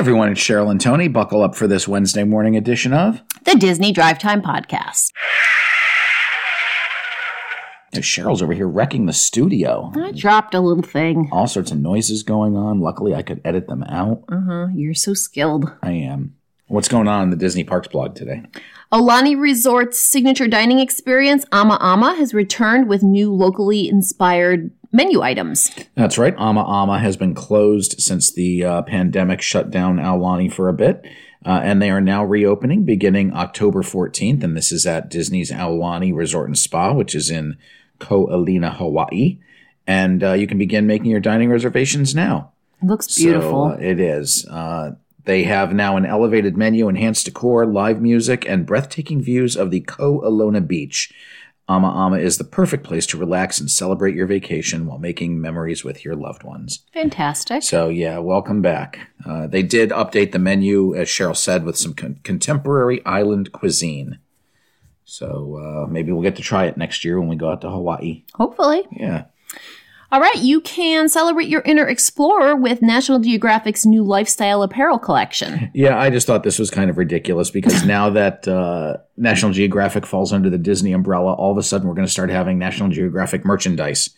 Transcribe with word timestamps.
everyone, 0.00 0.32
it's 0.32 0.40
Cheryl 0.40 0.70
and 0.70 0.80
Tony. 0.80 1.08
Buckle 1.08 1.42
up 1.42 1.54
for 1.54 1.66
this 1.66 1.86
Wednesday 1.86 2.24
morning 2.24 2.56
edition 2.56 2.94
of 2.94 3.20
the 3.44 3.54
Disney 3.54 3.92
Drive 3.92 4.18
Time 4.18 4.40
Podcast. 4.40 5.12
Cheryl's 7.92 8.40
over 8.40 8.54
here 8.54 8.66
wrecking 8.66 9.04
the 9.04 9.12
studio. 9.12 9.92
I 9.94 10.12
dropped 10.12 10.54
a 10.54 10.60
little 10.60 10.82
thing. 10.82 11.28
All 11.30 11.46
sorts 11.46 11.70
of 11.70 11.80
noises 11.80 12.22
going 12.22 12.56
on. 12.56 12.80
Luckily, 12.80 13.14
I 13.14 13.20
could 13.20 13.42
edit 13.44 13.68
them 13.68 13.82
out. 13.82 14.24
Uh 14.32 14.40
huh. 14.40 14.68
You're 14.74 14.94
so 14.94 15.12
skilled. 15.12 15.70
I 15.82 15.90
am. 15.90 16.34
What's 16.68 16.88
going 16.88 17.06
on 17.06 17.24
in 17.24 17.30
the 17.30 17.36
Disney 17.36 17.64
Parks 17.64 17.88
blog 17.88 18.14
today? 18.14 18.44
Aulani 18.90 19.38
Resort's 19.38 20.00
signature 20.00 20.48
dining 20.48 20.78
experience, 20.78 21.44
Ama 21.52 21.76
Ama, 21.78 22.14
has 22.14 22.32
returned 22.32 22.88
with 22.88 23.02
new 23.02 23.34
locally 23.34 23.86
inspired 23.86 24.70
menu 24.92 25.22
items. 25.22 25.70
That's 25.94 26.18
right. 26.18 26.34
Ama 26.36 26.64
Ama 26.64 26.98
has 26.98 27.16
been 27.16 27.34
closed 27.34 28.00
since 28.00 28.32
the 28.32 28.64
uh, 28.64 28.82
pandemic 28.82 29.42
shut 29.42 29.70
down 29.70 29.96
Aulani 29.96 30.52
for 30.52 30.68
a 30.68 30.74
bit. 30.74 31.04
Uh, 31.44 31.60
and 31.62 31.80
they 31.80 31.90
are 31.90 32.02
now 32.02 32.22
reopening 32.22 32.84
beginning 32.84 33.32
October 33.32 33.82
14th. 33.82 34.42
And 34.42 34.56
this 34.56 34.72
is 34.72 34.86
at 34.86 35.08
Disney's 35.08 35.50
Aulani 35.50 36.14
Resort 36.14 36.48
and 36.48 36.58
Spa, 36.58 36.92
which 36.92 37.14
is 37.14 37.30
in 37.30 37.56
Ko 37.98 38.26
Olina, 38.26 38.76
Hawaii. 38.76 39.38
And 39.86 40.22
uh, 40.22 40.32
you 40.34 40.46
can 40.46 40.58
begin 40.58 40.86
making 40.86 41.10
your 41.10 41.20
dining 41.20 41.50
reservations 41.50 42.14
now. 42.14 42.52
It 42.82 42.86
looks 42.86 43.14
beautiful. 43.16 43.70
So, 43.70 43.74
uh, 43.74 43.78
it 43.80 44.00
is. 44.00 44.46
Uh, 44.46 44.92
they 45.24 45.44
have 45.44 45.72
now 45.72 45.96
an 45.96 46.06
elevated 46.06 46.56
menu, 46.56 46.88
enhanced 46.88 47.26
decor, 47.26 47.66
live 47.66 48.00
music, 48.00 48.48
and 48.48 48.66
breathtaking 48.66 49.22
views 49.22 49.56
of 49.56 49.70
the 49.70 49.80
Ko 49.80 50.20
Olina 50.20 50.66
Beach. 50.66 51.12
Ama 51.70 51.88
Ama 51.88 52.18
is 52.18 52.36
the 52.36 52.44
perfect 52.44 52.82
place 52.82 53.06
to 53.06 53.16
relax 53.16 53.60
and 53.60 53.70
celebrate 53.70 54.16
your 54.16 54.26
vacation 54.26 54.86
while 54.86 54.98
making 54.98 55.40
memories 55.40 55.84
with 55.84 56.04
your 56.04 56.16
loved 56.16 56.42
ones. 56.42 56.84
Fantastic. 56.92 57.62
So, 57.62 57.88
yeah, 57.88 58.18
welcome 58.18 58.60
back. 58.60 58.98
Uh, 59.24 59.46
they 59.46 59.62
did 59.62 59.90
update 59.90 60.32
the 60.32 60.40
menu, 60.40 60.96
as 60.96 61.06
Cheryl 61.08 61.36
said, 61.36 61.64
with 61.64 61.78
some 61.78 61.94
con- 61.94 62.18
contemporary 62.24 63.04
island 63.06 63.52
cuisine. 63.52 64.18
So, 65.04 65.56
uh, 65.56 65.86
maybe 65.88 66.10
we'll 66.10 66.22
get 66.22 66.36
to 66.36 66.42
try 66.42 66.66
it 66.66 66.76
next 66.76 67.04
year 67.04 67.20
when 67.20 67.28
we 67.28 67.36
go 67.36 67.50
out 67.50 67.60
to 67.60 67.70
Hawaii. 67.70 68.24
Hopefully. 68.34 68.82
Yeah. 68.90 69.26
All 70.12 70.20
right, 70.20 70.38
you 70.38 70.60
can 70.60 71.08
celebrate 71.08 71.48
your 71.48 71.60
inner 71.60 71.86
explorer 71.86 72.56
with 72.56 72.82
National 72.82 73.20
Geographic's 73.20 73.86
new 73.86 74.02
lifestyle 74.02 74.64
apparel 74.64 74.98
collection. 74.98 75.70
Yeah, 75.72 75.96
I 76.00 76.10
just 76.10 76.26
thought 76.26 76.42
this 76.42 76.58
was 76.58 76.68
kind 76.68 76.90
of 76.90 76.98
ridiculous 76.98 77.50
because 77.50 77.84
now 77.86 78.10
that 78.10 78.48
uh, 78.48 78.96
National 79.16 79.52
Geographic 79.52 80.04
falls 80.04 80.32
under 80.32 80.50
the 80.50 80.58
Disney 80.58 80.92
umbrella, 80.92 81.34
all 81.34 81.52
of 81.52 81.58
a 81.58 81.62
sudden 81.62 81.86
we're 81.86 81.94
going 81.94 82.06
to 82.06 82.12
start 82.12 82.28
having 82.28 82.58
National 82.58 82.88
Geographic 82.88 83.44
merchandise. 83.44 84.10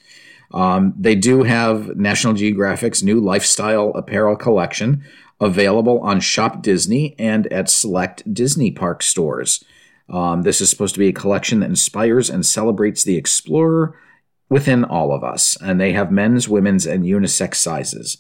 Um, 0.55 0.95
they 0.99 1.15
do 1.15 1.43
have 1.43 1.95
National 1.97 2.33
Geographic's 2.33 3.03
new 3.03 3.21
lifestyle 3.21 3.91
apparel 3.91 4.37
collection 4.37 5.05
available 5.43 6.01
on 6.01 6.21
Shop 6.21 6.63
Disney 6.63 7.15
and 7.19 7.47
at 7.53 7.69
select 7.69 8.33
Disney 8.33 8.71
Park 8.71 9.03
stores. 9.03 9.63
Um, 10.09 10.43
this 10.43 10.63
is 10.63 10.71
supposed 10.71 10.95
to 10.95 11.01
be 11.01 11.09
a 11.09 11.13
collection 11.13 11.61
that 11.61 11.69
inspires 11.69 12.31
and 12.31 12.47
celebrates 12.47 13.05
the 13.05 13.17
explorer 13.19 13.99
within 14.49 14.85
all 14.85 15.13
of 15.13 15.25
us. 15.25 15.57
And 15.61 15.81
they 15.81 15.93
have 15.93 16.11
men's, 16.11 16.49
women's, 16.49 16.87
and 16.87 17.05
unisex 17.05 17.57
sizes. 17.57 18.19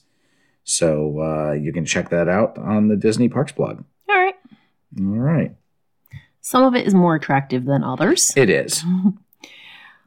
So 0.65 1.21
uh, 1.21 1.53
you 1.53 1.73
can 1.73 1.85
check 1.85 2.11
that 2.11 2.29
out 2.29 2.57
on 2.59 2.89
the 2.89 2.97
Disney 2.97 3.29
Parks 3.29 3.53
blog. 3.53 3.85
All 4.09 4.17
right. 4.17 4.35
All 5.01 5.07
right. 5.19 5.55
Some 6.41 6.65
of 6.65 6.75
it 6.75 6.87
is 6.87 6.95
more 6.95 7.15
attractive 7.15 7.65
than 7.65 7.85
others. 7.85 8.33
It 8.37 8.51
is. 8.51 8.85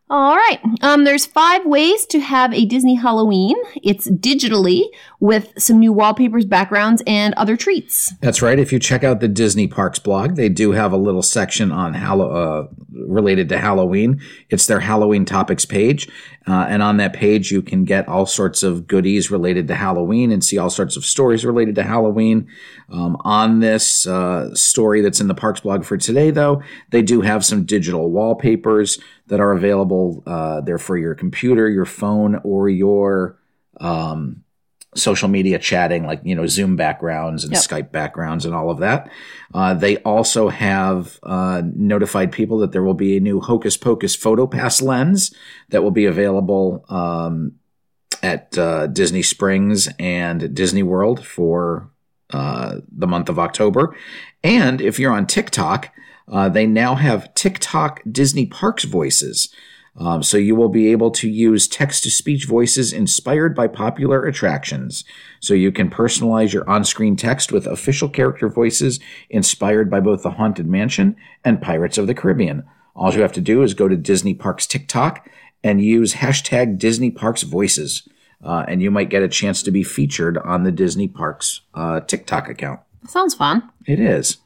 All 0.08 0.36
right. 0.36 0.60
Um, 0.82 1.04
there's 1.04 1.26
five 1.26 1.66
ways 1.66 2.06
to 2.08 2.20
have 2.20 2.54
a 2.54 2.66
Disney 2.66 2.94
Halloween. 2.94 3.56
It's 3.82 4.08
digitally 4.08 4.84
with 5.20 5.52
some 5.58 5.80
new 5.80 5.92
wallpapers, 5.92 6.46
backgrounds, 6.46 7.02
and 7.08 7.34
other 7.36 7.58
treats. 7.58 8.14
That's 8.22 8.40
right. 8.40 8.60
If 8.60 8.72
you 8.72 8.78
check 8.78 9.04
out 9.04 9.20
the 9.20 9.28
Disney 9.28 9.68
Parks 9.68 9.98
blog, 9.98 10.36
they 10.36 10.48
do 10.48 10.74
have 10.74 10.92
a 10.92 10.98
little 10.98 11.24
section 11.24 11.72
on 11.72 11.96
Hallow- 11.96 12.30
uh, 12.30 12.68
related 13.06 13.50
to 13.50 13.58
Halloween. 13.58 14.22
It's 14.50 14.68
their 14.68 14.80
Halloween 14.80 15.26
topics 15.26 15.66
page. 15.66 16.08
Uh, 16.48 16.66
and 16.70 16.84
on 16.84 16.98
that 16.98 17.14
page, 17.14 17.52
you 17.52 17.62
can 17.62 17.86
get 17.86 18.08
all 18.08 18.26
sorts 18.26 18.62
of 18.64 18.88
goodies 18.88 19.32
related 19.32 19.68
to 19.68 19.76
Halloween 19.76 20.32
and 20.32 20.44
see 20.44 20.58
all 20.58 20.70
sorts 20.70 20.96
of 20.96 21.04
stories 21.04 21.44
related 21.44 21.76
to 21.76 21.84
Halloween. 21.84 22.48
Um, 22.90 23.18
on 23.22 23.60
this 23.60 24.06
uh, 24.06 24.54
story 24.54 25.02
that's 25.02 25.20
in 25.20 25.28
the 25.28 25.34
Parks 25.34 25.62
blog 25.62 25.84
for 25.84 25.98
today, 25.98 26.32
though, 26.32 26.62
they 26.92 27.02
do 27.02 27.22
have 27.22 27.44
some 27.44 27.66
digital 27.66 28.12
wallpapers 28.12 29.00
that 29.28 29.40
are 29.40 29.54
available. 29.54 30.24
Uh, 30.28 30.62
they're 30.62 30.78
for 30.78 30.98
your 30.98 31.16
computer, 31.16 31.68
your 31.68 31.86
phone, 31.86 32.40
or 32.44 32.70
your 32.70 33.40
um, 33.82 34.45
social 34.96 35.28
media 35.28 35.60
chatting, 35.60 36.06
like 36.06 36.22
you 36.24 36.36
know 36.36 36.48
Zoom 36.48 36.76
backgrounds 36.76 37.44
and 37.44 37.54
Yep. 37.54 37.62
Skype 37.62 37.92
backgrounds 37.92 38.46
and 38.46 38.56
all 38.56 38.70
of 38.70 38.80
that. 38.80 39.10
Uh, 39.54 39.74
they 39.74 39.98
also 39.98 40.50
have 40.50 41.20
uh, 41.24 41.62
notified 41.76 42.32
people 42.32 42.58
that 42.60 42.72
there 42.72 42.84
will 42.84 42.94
be 42.94 43.18
a 43.18 43.20
new 43.20 43.40
Hocus 43.40 43.78
Pocus 43.78 44.18
PhotoPass 44.18 44.82
lens 44.82 45.34
that 45.70 45.84
will 45.84 45.92
be 45.92 46.06
available 46.06 46.86
um, 46.90 47.54
at 48.24 48.58
uh, 48.58 48.88
Disney 48.88 49.22
Springs 49.22 49.88
and 50.00 50.54
Disney 50.54 50.84
World 50.84 51.26
for 51.26 51.90
uh, 52.32 52.78
the 52.92 53.08
month 53.08 53.30
of 53.30 53.38
October. 53.38 53.96
And 54.44 54.82
if 54.82 55.00
you're 55.00 55.14
on 55.14 55.28
TikTok, 55.28 55.92
uh, 56.28 56.50
they 56.50 56.66
now 56.66 56.96
have 56.96 57.34
TikTok 57.36 58.02
Disney 58.12 58.46
Parks 58.48 58.84
voices. 58.84 59.54
Um, 59.98 60.24
so 60.24 60.38
you 60.38 60.56
will 60.56 60.70
be 60.70 60.92
able 60.92 61.10
to 61.12 61.30
use 61.30 61.68
text 61.68 62.04
to 62.04 62.12
speech 62.12 62.46
voices 62.46 62.92
inspired 62.92 63.56
by 63.56 63.68
popular 63.68 64.26
attractions. 64.26 65.06
So 65.40 65.54
you 65.54 65.72
can 65.72 65.90
personalize 65.90 66.52
your 66.52 66.70
on 66.70 66.84
screen 66.84 67.16
text 67.16 67.52
with 67.52 67.66
official 67.66 68.10
character 68.10 68.50
voices 68.50 69.00
inspired 69.30 69.90
by 69.90 70.02
both 70.02 70.24
the 70.24 70.32
Haunted 70.32 70.68
Mansion 70.68 71.16
and 71.46 71.62
Pirates 71.62 71.98
of 71.98 72.08
the 72.08 72.14
Caribbean. 72.14 72.64
All 72.94 73.14
you 73.14 73.22
have 73.22 73.34
to 73.34 73.42
do 73.42 73.62
is 73.62 73.74
go 73.74 73.88
to 73.88 73.96
Disney 73.96 74.34
Parks 74.34 74.68
TikTok 74.68 75.30
and 75.64 75.82
use 75.82 76.16
hashtag 76.16 76.78
Disney 76.78 77.12
Parks 77.12 77.44
Voices. 77.44 78.08
Uh, 78.44 78.66
and 78.68 78.82
you 78.82 78.92
might 78.92 79.10
get 79.10 79.24
a 79.24 79.28
chance 79.28 79.64
to 79.64 79.72
be 79.72 79.82
featured 79.82 80.38
on 80.38 80.64
the 80.64 80.72
Disney 80.72 81.08
Parks 81.08 81.62
uh, 81.74 82.02
TikTok 82.02 82.50
account. 82.50 82.82
Sounds 83.08 83.34
fun. 83.34 83.70
It 83.86 84.00
is. 84.00 84.38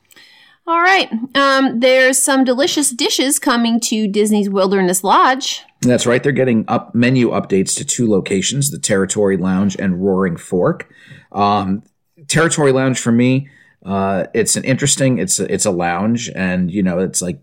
All 0.69 0.81
right. 0.81 1.12
Um, 1.34 1.80
there's 1.80 2.19
some 2.19 2.44
delicious 2.44 2.91
dishes 2.91 3.40
coming 3.40 3.80
to 3.80 4.07
Disney's 4.07 4.52
Wilderness 4.52 5.03
Lodge. 5.03 5.63
That's 5.81 6.06
right. 6.06 6.22
They're 6.22 6.31
getting 6.31 6.63
up 6.68 6.94
menu 6.94 7.31
updates 7.31 7.75
to 7.78 7.85
two 7.85 8.07
locations: 8.07 8.69
the 8.69 8.78
Territory 8.78 9.35
Lounge 9.35 9.75
and 9.80 10.06
Roaring 10.06 10.38
Fork. 10.38 10.88
Um, 11.31 11.81
Territory 12.28 12.72
Lounge 12.72 13.00
for 13.00 13.12
me, 13.12 13.50
uh, 13.84 14.25
it's 14.35 14.56
an 14.56 14.63
interesting. 14.63 15.18
It's 15.18 15.40
a, 15.40 15.52
it's 15.52 15.66
a 15.66 15.72
lounge, 15.72 16.30
and 16.35 16.69
you 16.69 16.84
know, 16.84 17.00
it's 17.00 17.19
like 17.19 17.41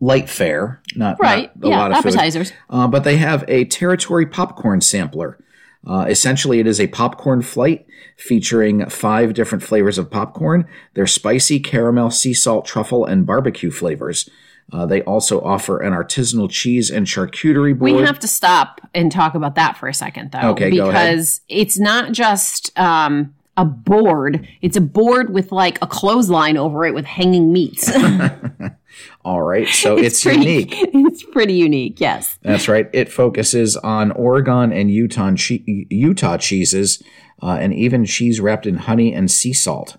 light 0.00 0.30
fare, 0.30 0.80
not 0.94 1.20
Right. 1.20 1.54
not 1.56 1.66
a 1.66 1.70
yeah. 1.70 1.78
lot 1.78 1.90
of 1.90 1.98
appetizers. 1.98 2.54
Uh, 2.70 2.88
but 2.88 3.04
they 3.04 3.18
have 3.18 3.44
a 3.48 3.66
Territory 3.66 4.24
popcorn 4.24 4.80
sampler. 4.80 5.38
Uh, 5.86 6.06
essentially, 6.08 6.58
it 6.58 6.66
is 6.66 6.80
a 6.80 6.88
popcorn 6.88 7.42
flight 7.42 7.86
featuring 8.16 8.88
five 8.88 9.34
different 9.34 9.62
flavors 9.62 9.98
of 9.98 10.10
popcorn. 10.10 10.66
They're 10.94 11.06
spicy, 11.06 11.60
caramel, 11.60 12.10
sea 12.10 12.34
salt, 12.34 12.64
truffle, 12.64 13.04
and 13.04 13.24
barbecue 13.24 13.70
flavors. 13.70 14.28
Uh, 14.72 14.84
they 14.84 15.02
also 15.02 15.40
offer 15.42 15.78
an 15.78 15.92
artisanal 15.92 16.50
cheese 16.50 16.90
and 16.90 17.06
charcuterie 17.06 17.78
board. 17.78 17.92
We 17.92 18.02
have 18.02 18.18
to 18.18 18.28
stop 18.28 18.80
and 18.94 19.12
talk 19.12 19.34
about 19.34 19.54
that 19.54 19.76
for 19.76 19.86
a 19.86 19.94
second, 19.94 20.32
though, 20.32 20.50
Okay, 20.50 20.70
because 20.70 21.40
it's 21.48 21.78
not 21.78 22.10
just 22.10 22.76
um, 22.76 23.32
a 23.56 23.64
board; 23.64 24.48
it's 24.62 24.76
a 24.76 24.80
board 24.80 25.32
with 25.32 25.52
like 25.52 25.78
a 25.82 25.86
clothesline 25.86 26.56
over 26.56 26.84
it 26.84 26.94
with 26.94 27.04
hanging 27.04 27.52
meats. 27.52 27.88
All 29.26 29.42
right, 29.42 29.66
so 29.66 29.98
it's, 29.98 30.22
pretty, 30.22 30.38
unique. 30.38 30.74
It's 30.94 31.24
pretty 31.24 31.54
unique. 31.54 31.98
Yes. 31.98 32.38
That's 32.42 32.68
right. 32.68 32.88
It 32.92 33.10
focuses 33.10 33.76
on 33.78 34.12
Oregon 34.12 34.72
and 34.72 34.88
Utah 34.88 35.34
che- 35.34 35.64
Utah 35.90 36.38
cheeses, 36.38 37.02
uh, 37.42 37.58
and 37.60 37.74
even 37.74 38.04
cheese 38.04 38.38
wrapped 38.38 38.68
in 38.68 38.76
honey 38.76 39.12
and 39.12 39.28
sea 39.28 39.52
salt. 39.52 39.96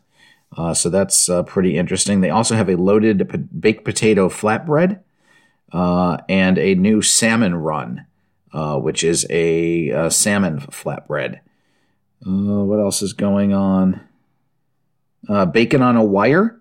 Uh, 0.55 0.73
so 0.73 0.89
that's 0.89 1.27
uh, 1.27 1.43
pretty 1.43 1.77
interesting. 1.77 2.21
They 2.21 2.29
also 2.29 2.55
have 2.55 2.69
a 2.69 2.77
loaded 2.77 3.29
baked 3.59 3.83
potato 3.83 4.29
flatbread 4.29 5.01
uh, 5.73 6.19
and 6.29 6.57
a 6.57 6.75
new 6.75 7.01
salmon 7.01 7.53
run, 7.55 8.05
uh, 8.53 8.77
which 8.79 9.03
is 9.03 9.27
a, 9.29 9.91
uh 9.91 10.09
salmon 10.09 10.61
flatbread. 10.61 11.41
Uh, 12.25 12.63
what 12.63 12.79
else 12.79 13.01
is 13.01 13.11
going 13.11 13.53
on? 13.53 13.99
Uh, 15.27 15.45
bacon 15.45 15.81
on 15.81 15.97
a 15.97 16.03
wire. 16.03 16.56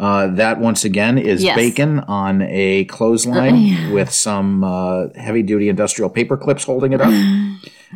Uh, 0.00 0.28
that 0.28 0.58
once 0.58 0.82
again 0.84 1.18
is 1.18 1.42
Yes. 1.44 1.54
bacon 1.56 1.98
on 2.08 2.40
a 2.40 2.84
clothesline 2.86 3.54
Uh, 3.54 3.58
yeah. 3.58 3.92
with 3.92 4.10
some 4.10 4.64
uh, 4.64 5.08
heavy 5.14 5.42
duty 5.42 5.68
industrial 5.68 6.08
paper 6.08 6.38
clips 6.38 6.64
holding 6.64 6.92
it 6.94 7.00
up. 7.00 7.12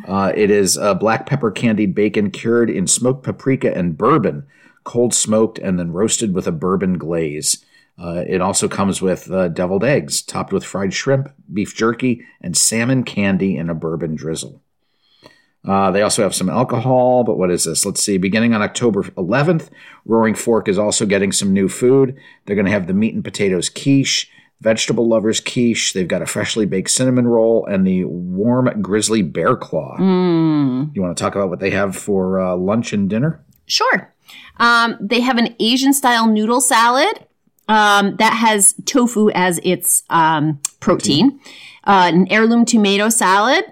Uh, 0.09 0.33
it 0.35 0.51
is 0.51 0.77
uh, 0.77 0.93
black 0.93 1.25
pepper 1.25 1.53
candied 1.53 1.95
bacon 1.95 2.29
cured 2.29 2.69
in 2.69 2.85
smoked 2.85 3.23
paprika 3.23 3.73
and 3.75 3.97
bourbon, 3.97 4.45
cold 4.83 5.15
smoked 5.15 5.56
and 5.61 5.79
then 5.79 5.93
roasted 5.93 6.35
with 6.35 6.49
a 6.49 6.53
bourbon 6.53 6.99
glaze. 6.99 7.65
Uh, 7.97 8.25
it 8.29 8.41
also 8.41 8.67
comes 8.67 9.00
with 9.00 9.31
uh, 9.31 9.47
deviled 9.47 9.85
eggs 9.85 10.21
topped 10.21 10.53
with 10.53 10.65
fried 10.65 10.93
shrimp, 10.93 11.29
beef 11.50 11.77
jerky, 11.77 12.23
and 12.41 12.57
salmon 12.57 13.05
candy 13.05 13.57
in 13.57 13.71
a 13.71 13.75
bourbon 13.75 14.17
drizzle. 14.17 14.61
Uh, 15.66 15.90
they 15.90 16.02
also 16.02 16.22
have 16.22 16.34
some 16.34 16.50
alcohol, 16.50 17.25
but 17.25 17.38
what 17.38 17.50
is 17.50 17.64
this? 17.64 17.87
Let's 17.87 18.02
see. 18.02 18.19
Beginning 18.19 18.52
on 18.52 18.62
October 18.62 19.02
11th, 19.02 19.70
Roaring 20.05 20.34
Fork 20.34 20.69
is 20.69 20.78
also 20.78 21.06
getting 21.06 21.32
some 21.32 21.52
new 21.52 21.69
food. 21.69 22.16
They're 22.44 22.56
going 22.56 22.66
to 22.66 22.72
have 22.72 22.87
the 22.87 22.93
meat 22.93 23.14
and 23.14 23.25
potatoes 23.25 23.70
quiche, 23.70 24.31
vegetable 24.61 25.08
lovers 25.08 25.40
quiche. 25.40 25.94
They've 25.94 26.06
got 26.08 26.20
a 26.20 26.26
freshly 26.26 26.66
baked 26.66 26.90
cinnamon 26.90 27.26
roll 27.26 27.64
and 27.64 27.87
the 27.87 28.05
warm 28.05 28.82
grizzly 28.82 29.22
bear 29.22 29.56
claw. 29.56 29.96
Mm. 29.99 30.94
You 30.94 31.00
want 31.00 31.16
to 31.16 31.22
talk 31.22 31.34
about 31.34 31.49
what 31.49 31.61
they 31.61 31.70
have 31.70 31.96
for 31.96 32.40
uh, 32.40 32.56
lunch 32.56 32.93
and 32.93 33.08
dinner? 33.08 33.43
Sure. 33.66 34.12
Um, 34.58 34.96
they 35.00 35.20
have 35.20 35.38
an 35.38 35.55
Asian 35.58 35.94
style 35.94 36.26
noodle 36.26 36.61
salad 36.61 37.26
um, 37.69 38.16
that 38.16 38.34
has 38.34 38.75
tofu 38.84 39.31
as 39.31 39.58
its 39.64 40.05
um, 40.11 40.61
protein, 40.81 41.40
uh, 41.84 42.11
an 42.12 42.31
heirloom 42.31 42.66
tomato 42.66 43.08
salad 43.08 43.64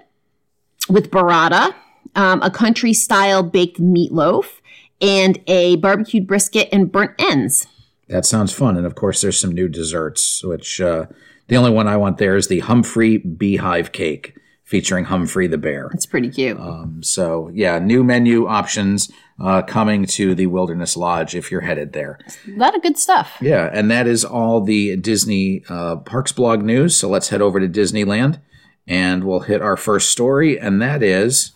with 0.89 1.11
burrata, 1.11 1.73
um, 2.15 2.41
a 2.41 2.51
country 2.51 2.93
style 2.93 3.43
baked 3.43 3.79
meatloaf, 3.79 4.59
and 5.01 5.39
a 5.47 5.75
barbecued 5.77 6.27
brisket 6.27 6.69
and 6.71 6.91
burnt 6.91 7.11
ends. 7.19 7.67
That 8.07 8.25
sounds 8.25 8.53
fun. 8.53 8.77
And 8.77 8.85
of 8.85 8.95
course, 8.95 9.21
there's 9.21 9.39
some 9.39 9.51
new 9.51 9.67
desserts, 9.67 10.43
which 10.43 10.79
uh, 10.79 11.07
the 11.47 11.57
only 11.57 11.71
one 11.71 11.87
I 11.87 11.97
want 11.97 12.17
there 12.17 12.35
is 12.35 12.47
the 12.47 12.59
Humphrey 12.59 13.17
Beehive 13.17 13.91
Cake 13.91 14.35
featuring 14.63 15.05
Humphrey 15.05 15.47
the 15.47 15.57
Bear. 15.57 15.89
It's 15.93 16.05
pretty 16.05 16.29
cute. 16.29 16.59
Um, 16.59 17.03
so, 17.03 17.49
yeah, 17.53 17.79
new 17.79 18.03
menu 18.03 18.47
options 18.47 19.11
uh, 19.39 19.61
coming 19.61 20.05
to 20.05 20.35
the 20.35 20.47
Wilderness 20.47 20.95
Lodge 20.95 21.35
if 21.35 21.51
you're 21.51 21.61
headed 21.61 21.93
there. 21.93 22.19
a 22.47 22.57
lot 22.57 22.75
of 22.75 22.81
good 22.81 22.97
stuff. 22.97 23.37
Yeah, 23.41 23.69
and 23.71 23.91
that 23.91 24.07
is 24.07 24.23
all 24.23 24.61
the 24.61 24.95
Disney 24.95 25.63
uh, 25.69 25.97
Parks 25.97 26.31
blog 26.31 26.63
news. 26.63 26.95
So 26.95 27.09
let's 27.09 27.29
head 27.29 27.41
over 27.41 27.59
to 27.59 27.67
Disneyland 27.67 28.39
and 28.87 29.23
we'll 29.23 29.41
hit 29.41 29.61
our 29.61 29.77
first 29.77 30.09
story, 30.09 30.59
and 30.59 30.81
that 30.81 31.01
is 31.01 31.51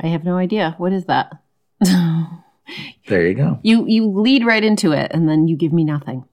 I 0.00 0.08
have 0.08 0.24
no 0.24 0.36
idea. 0.36 0.74
What 0.78 0.92
is 0.92 1.04
that? 1.06 1.32
there 3.08 3.26
you 3.26 3.34
go. 3.34 3.58
You 3.62 3.86
you 3.86 4.08
lead 4.08 4.44
right 4.44 4.62
into 4.64 4.92
it, 4.92 5.10
and 5.12 5.28
then 5.28 5.48
you 5.48 5.56
give 5.56 5.72
me 5.72 5.84
nothing. 5.84 6.24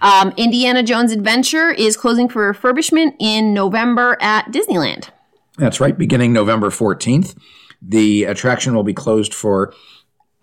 Um, 0.00 0.32
Indiana 0.36 0.82
Jones 0.82 1.12
Adventure 1.12 1.70
is 1.70 1.96
closing 1.96 2.28
for 2.28 2.52
refurbishment 2.52 3.14
in 3.18 3.52
November 3.52 4.16
at 4.20 4.46
Disneyland. 4.46 5.10
That's 5.56 5.80
right. 5.80 5.96
Beginning 5.96 6.32
November 6.32 6.70
14th, 6.70 7.36
the 7.82 8.24
attraction 8.24 8.74
will 8.74 8.84
be 8.84 8.94
closed 8.94 9.34
for 9.34 9.74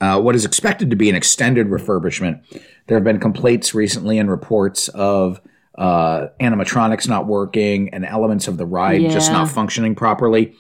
uh, 0.02 0.20
what 0.20 0.36
is 0.36 0.46
expected 0.46 0.90
to 0.90 0.96
be 0.96 1.10
an 1.10 1.16
extended 1.16 1.68
refurbishment. 1.68 2.42
There 2.88 2.98
have 2.98 3.04
been 3.04 3.20
complaints 3.20 3.74
recently 3.74 4.20
and 4.20 4.30
reports 4.30 4.90
of 4.90 5.42
uh, 5.78 6.28
animatronics 6.40 7.08
not 7.08 7.28
working 7.28 7.90
and 7.94 8.06
elements 8.06 8.48
of 8.48 8.58
the 8.58 8.66
ride 8.66 9.02
just 9.10 9.32
not 9.32 9.50
functioning 9.50 9.96
properly. 9.96 10.54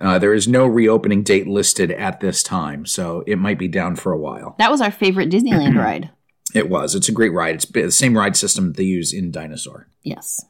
Uh, 0.00 0.18
there 0.18 0.34
is 0.34 0.48
no 0.48 0.66
reopening 0.66 1.22
date 1.22 1.46
listed 1.46 1.90
at 1.92 2.20
this 2.20 2.42
time, 2.42 2.86
so 2.86 3.22
it 3.26 3.36
might 3.36 3.58
be 3.58 3.68
down 3.68 3.96
for 3.96 4.12
a 4.12 4.18
while. 4.18 4.54
That 4.58 4.70
was 4.70 4.80
our 4.80 4.90
favorite 4.90 5.30
Disneyland 5.30 5.76
ride. 5.82 6.10
It 6.54 6.68
was. 6.68 6.94
It's 6.94 7.08
a 7.08 7.12
great 7.12 7.32
ride. 7.32 7.56
It's 7.56 7.66
the 7.66 7.90
same 7.90 8.16
ride 8.16 8.36
system 8.36 8.72
they 8.72 8.84
use 8.84 9.12
in 9.12 9.30
Dinosaur. 9.30 9.88
Yes. 10.02 10.44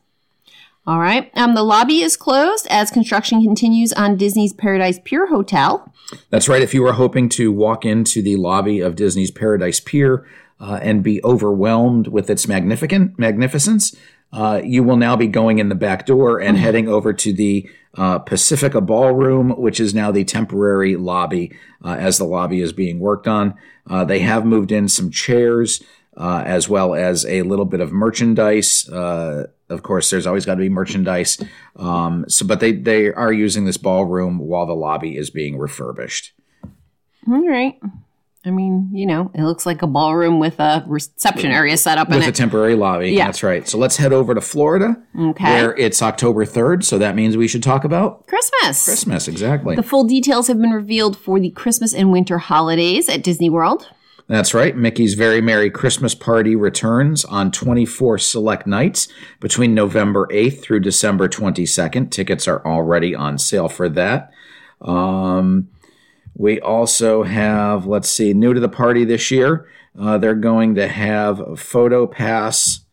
All 0.86 0.98
right. 1.00 1.30
Um, 1.34 1.54
the 1.54 1.62
lobby 1.62 2.00
is 2.00 2.16
closed 2.16 2.66
as 2.70 2.90
construction 2.90 3.42
continues 3.42 3.92
on 3.92 4.16
Disney's 4.16 4.54
Paradise 4.54 4.98
Pier 5.04 5.26
Hotel. 5.26 5.92
That's 6.30 6.48
right. 6.48 6.62
If 6.62 6.72
you 6.72 6.82
were 6.82 6.94
hoping 6.94 7.28
to 7.30 7.52
walk 7.52 7.84
into 7.84 8.22
the 8.22 8.36
lobby 8.36 8.80
of 8.80 8.96
Disney's 8.96 9.30
Paradise 9.30 9.80
Pier 9.80 10.26
uh, 10.58 10.78
and 10.80 11.02
be 11.02 11.22
overwhelmed 11.22 12.08
with 12.08 12.30
its 12.30 12.48
magnificent 12.48 13.18
magnificence, 13.18 13.94
uh, 14.32 14.60
you 14.62 14.82
will 14.82 14.96
now 14.96 15.16
be 15.16 15.26
going 15.26 15.58
in 15.58 15.68
the 15.68 15.74
back 15.74 16.06
door 16.06 16.40
and 16.40 16.56
heading 16.56 16.88
over 16.88 17.12
to 17.12 17.32
the 17.32 17.68
uh, 17.96 18.18
Pacifica 18.18 18.80
Ballroom, 18.80 19.50
which 19.50 19.80
is 19.80 19.94
now 19.94 20.10
the 20.10 20.24
temporary 20.24 20.96
lobby 20.96 21.56
uh, 21.84 21.96
as 21.98 22.18
the 22.18 22.24
lobby 22.24 22.60
is 22.60 22.72
being 22.72 22.98
worked 22.98 23.26
on. 23.26 23.54
Uh, 23.88 24.04
they 24.04 24.20
have 24.20 24.44
moved 24.44 24.70
in 24.70 24.88
some 24.88 25.10
chairs 25.10 25.82
uh, 26.16 26.42
as 26.44 26.68
well 26.68 26.94
as 26.94 27.24
a 27.26 27.42
little 27.42 27.64
bit 27.64 27.80
of 27.80 27.92
merchandise. 27.92 28.88
Uh, 28.88 29.46
of 29.70 29.82
course, 29.82 30.10
there's 30.10 30.26
always 30.26 30.44
got 30.44 30.54
to 30.54 30.60
be 30.60 30.68
merchandise. 30.68 31.38
Um, 31.76 32.24
so, 32.28 32.46
but 32.46 32.60
they 32.60 32.72
they 32.72 33.12
are 33.12 33.32
using 33.32 33.64
this 33.64 33.76
ballroom 33.76 34.38
while 34.38 34.66
the 34.66 34.74
lobby 34.74 35.16
is 35.16 35.30
being 35.30 35.58
refurbished. 35.58 36.32
All 37.28 37.46
right. 37.48 37.78
I 38.46 38.50
mean, 38.50 38.88
you 38.92 39.04
know, 39.04 39.30
it 39.34 39.42
looks 39.42 39.66
like 39.66 39.82
a 39.82 39.86
ballroom 39.86 40.38
with 40.38 40.58
a 40.60 40.84
reception 40.86 41.50
area 41.50 41.76
set 41.76 41.98
up 41.98 42.08
in 42.08 42.14
with 42.16 42.24
a 42.24 42.28
it. 42.28 42.34
temporary 42.36 42.76
lobby. 42.76 43.10
Yeah. 43.10 43.26
That's 43.26 43.42
right. 43.42 43.66
So 43.68 43.78
let's 43.78 43.96
head 43.96 44.12
over 44.12 44.34
to 44.34 44.40
Florida, 44.40 44.96
Okay. 45.18 45.44
where 45.44 45.76
it's 45.76 46.00
October 46.02 46.44
3rd. 46.44 46.84
So 46.84 46.98
that 46.98 47.14
means 47.16 47.36
we 47.36 47.48
should 47.48 47.62
talk 47.64 47.84
about 47.84 48.26
Christmas. 48.28 48.84
Christmas. 48.84 49.26
Exactly. 49.28 49.74
The 49.76 49.82
full 49.82 50.04
details 50.04 50.46
have 50.46 50.58
been 50.58 50.70
revealed 50.70 51.18
for 51.18 51.40
the 51.40 51.50
Christmas 51.50 51.92
and 51.92 52.12
winter 52.12 52.38
holidays 52.38 53.08
at 53.08 53.22
Disney 53.24 53.50
World. 53.50 53.88
That's 54.28 54.52
right. 54.54 54.76
Mickey's 54.76 55.14
Very 55.14 55.40
Merry 55.40 55.70
Christmas 55.70 56.14
Party 56.14 56.54
returns 56.54 57.24
on 57.24 57.50
24 57.50 58.18
select 58.18 58.66
nights 58.66 59.08
between 59.40 59.74
November 59.74 60.28
8th 60.30 60.60
through 60.62 60.80
December 60.80 61.28
22nd. 61.28 62.10
Tickets 62.10 62.46
are 62.46 62.64
already 62.66 63.14
on 63.14 63.38
sale 63.38 63.68
for 63.68 63.88
that. 63.88 64.30
Um, 64.82 65.68
we 66.38 66.60
also 66.60 67.24
have, 67.24 67.84
let's 67.84 68.08
see, 68.08 68.32
new 68.32 68.54
to 68.54 68.60
the 68.60 68.68
party 68.68 69.04
this 69.04 69.30
year. 69.30 69.68
Uh, 69.98 70.16
they're 70.16 70.34
going 70.36 70.76
to 70.76 70.86
have 70.86 71.58
photo 71.58 72.06
pass, 72.06 72.86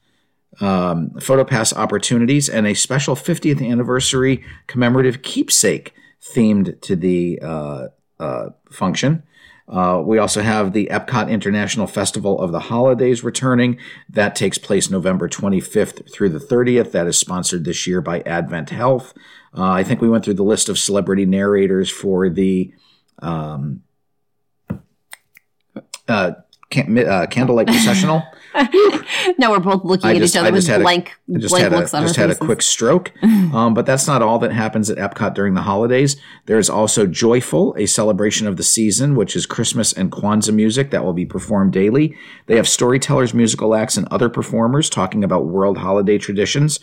um, 0.59 1.11
photo 1.21 1.43
pass 1.45 1.71
opportunities 1.71 2.49
and 2.49 2.65
a 2.65 2.73
special 2.73 3.15
50th 3.15 3.63
anniversary 3.65 4.43
commemorative 4.65 5.21
keepsake 5.21 5.93
themed 6.19 6.81
to 6.81 6.95
the 6.95 7.39
uh, 7.43 7.87
uh, 8.19 8.49
function. 8.71 9.21
Uh, 9.67 10.01
we 10.03 10.17
also 10.17 10.41
have 10.41 10.73
the 10.73 10.87
Epcot 10.91 11.29
International 11.29 11.85
Festival 11.85 12.39
of 12.41 12.51
the 12.51 12.61
Holidays 12.61 13.23
returning. 13.23 13.77
That 14.09 14.35
takes 14.35 14.57
place 14.57 14.89
November 14.89 15.29
25th 15.29 16.11
through 16.11 16.29
the 16.29 16.39
30th. 16.39 16.91
That 16.91 17.07
is 17.07 17.17
sponsored 17.17 17.63
this 17.63 17.85
year 17.85 18.01
by 18.01 18.21
Advent 18.21 18.71
Health. 18.71 19.13
Uh, 19.55 19.69
I 19.69 19.83
think 19.83 20.01
we 20.01 20.09
went 20.09 20.25
through 20.25 20.35
the 20.35 20.43
list 20.43 20.67
of 20.67 20.79
celebrity 20.79 21.25
narrators 21.25 21.91
for 21.91 22.29
the 22.29 22.73
um, 23.19 23.81
uh, 26.07 26.31
can, 26.69 26.97
uh, 26.97 27.25
Candlelight 27.29 27.67
Processional. 27.67 28.23
now 29.37 29.51
we're 29.51 29.59
both 29.59 29.83
looking 29.83 30.07
I 30.09 30.13
at 30.15 30.17
just- 30.17 30.35
each 30.35 30.39
other 30.39 30.51
with 30.51 30.65
just 30.65 30.77
a- 30.77 30.81
blank, 30.81 31.13
just 31.37 31.49
blank 31.49 31.63
had 31.63 31.73
a, 31.73 31.77
looks 31.77 31.93
on 31.93 32.03
just 32.03 32.17
our 32.17 32.27
had 32.27 32.35
a 32.35 32.39
quick 32.39 32.61
stroke. 32.61 33.11
Um, 33.55 33.73
but 33.73 33.85
that's 33.85 34.05
not 34.05 34.21
all 34.21 34.37
that 34.39 34.51
happens 34.51 34.89
at 34.89 34.97
Epcot 34.97 35.33
during 35.33 35.53
the 35.53 35.61
holidays. 35.61 36.17
There's 36.45 36.69
also 36.69 37.05
Joyful, 37.05 37.73
a 37.77 37.85
celebration 37.85 38.47
of 38.47 38.57
the 38.57 38.63
season, 38.63 39.15
which 39.15 39.33
is 39.33 39.45
Christmas 39.45 39.93
and 39.93 40.11
Kwanzaa 40.11 40.53
music 40.53 40.89
that 40.91 41.05
will 41.05 41.13
be 41.13 41.25
performed 41.25 41.71
daily. 41.71 42.17
They 42.47 42.57
have 42.57 42.67
storytellers, 42.67 43.33
musical 43.33 43.73
acts, 43.73 43.95
and 43.95 44.07
other 44.11 44.27
performers 44.27 44.89
talking 44.89 45.23
about 45.23 45.45
world 45.45 45.77
holiday 45.77 46.17
traditions. 46.17 46.79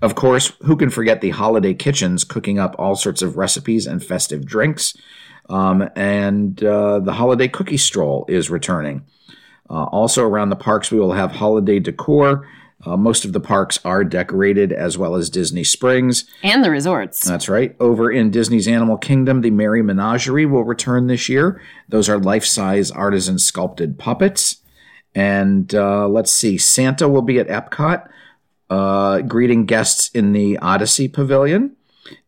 Of 0.00 0.14
course, 0.14 0.52
who 0.62 0.76
can 0.76 0.88
forget 0.88 1.20
the 1.20 1.30
holiday 1.30 1.74
kitchens 1.74 2.24
cooking 2.24 2.58
up 2.58 2.74
all 2.78 2.96
sorts 2.96 3.20
of 3.20 3.36
recipes 3.36 3.86
and 3.86 4.02
festive 4.02 4.46
drinks? 4.46 4.96
Um, 5.48 5.88
and 5.94 6.62
uh, 6.64 7.00
the 7.00 7.12
holiday 7.12 7.48
cookie 7.48 7.76
stroll 7.76 8.24
is 8.28 8.50
returning. 8.50 9.04
Uh, 9.68 9.84
also, 9.84 10.24
around 10.24 10.50
the 10.50 10.56
parks, 10.56 10.90
we 10.90 10.98
will 10.98 11.12
have 11.12 11.32
holiday 11.32 11.78
decor. 11.78 12.46
Uh, 12.86 12.96
most 12.98 13.24
of 13.24 13.32
the 13.32 13.40
parks 13.40 13.78
are 13.84 14.04
decorated, 14.04 14.72
as 14.72 14.98
well 14.98 15.14
as 15.14 15.30
Disney 15.30 15.64
Springs. 15.64 16.24
and 16.42 16.62
the 16.62 16.70
resorts. 16.70 17.24
That's 17.24 17.48
right. 17.48 17.74
Over 17.80 18.10
in 18.12 18.30
Disney's 18.30 18.68
Animal 18.68 18.98
Kingdom, 18.98 19.40
the 19.40 19.50
Merry 19.50 19.82
Menagerie 19.82 20.44
will 20.44 20.64
return 20.64 21.06
this 21.06 21.28
year. 21.28 21.62
Those 21.88 22.10
are 22.10 22.18
life 22.18 22.44
size 22.44 22.90
artisan 22.90 23.38
sculpted 23.38 23.98
puppets. 23.98 24.58
And 25.14 25.74
uh, 25.74 26.08
let's 26.08 26.32
see, 26.32 26.58
Santa 26.58 27.08
will 27.08 27.22
be 27.22 27.38
at 27.38 27.48
Epcot, 27.48 28.06
uh, 28.68 29.20
greeting 29.20 29.64
guests 29.64 30.10
in 30.10 30.32
the 30.32 30.58
Odyssey 30.58 31.08
Pavilion. 31.08 31.76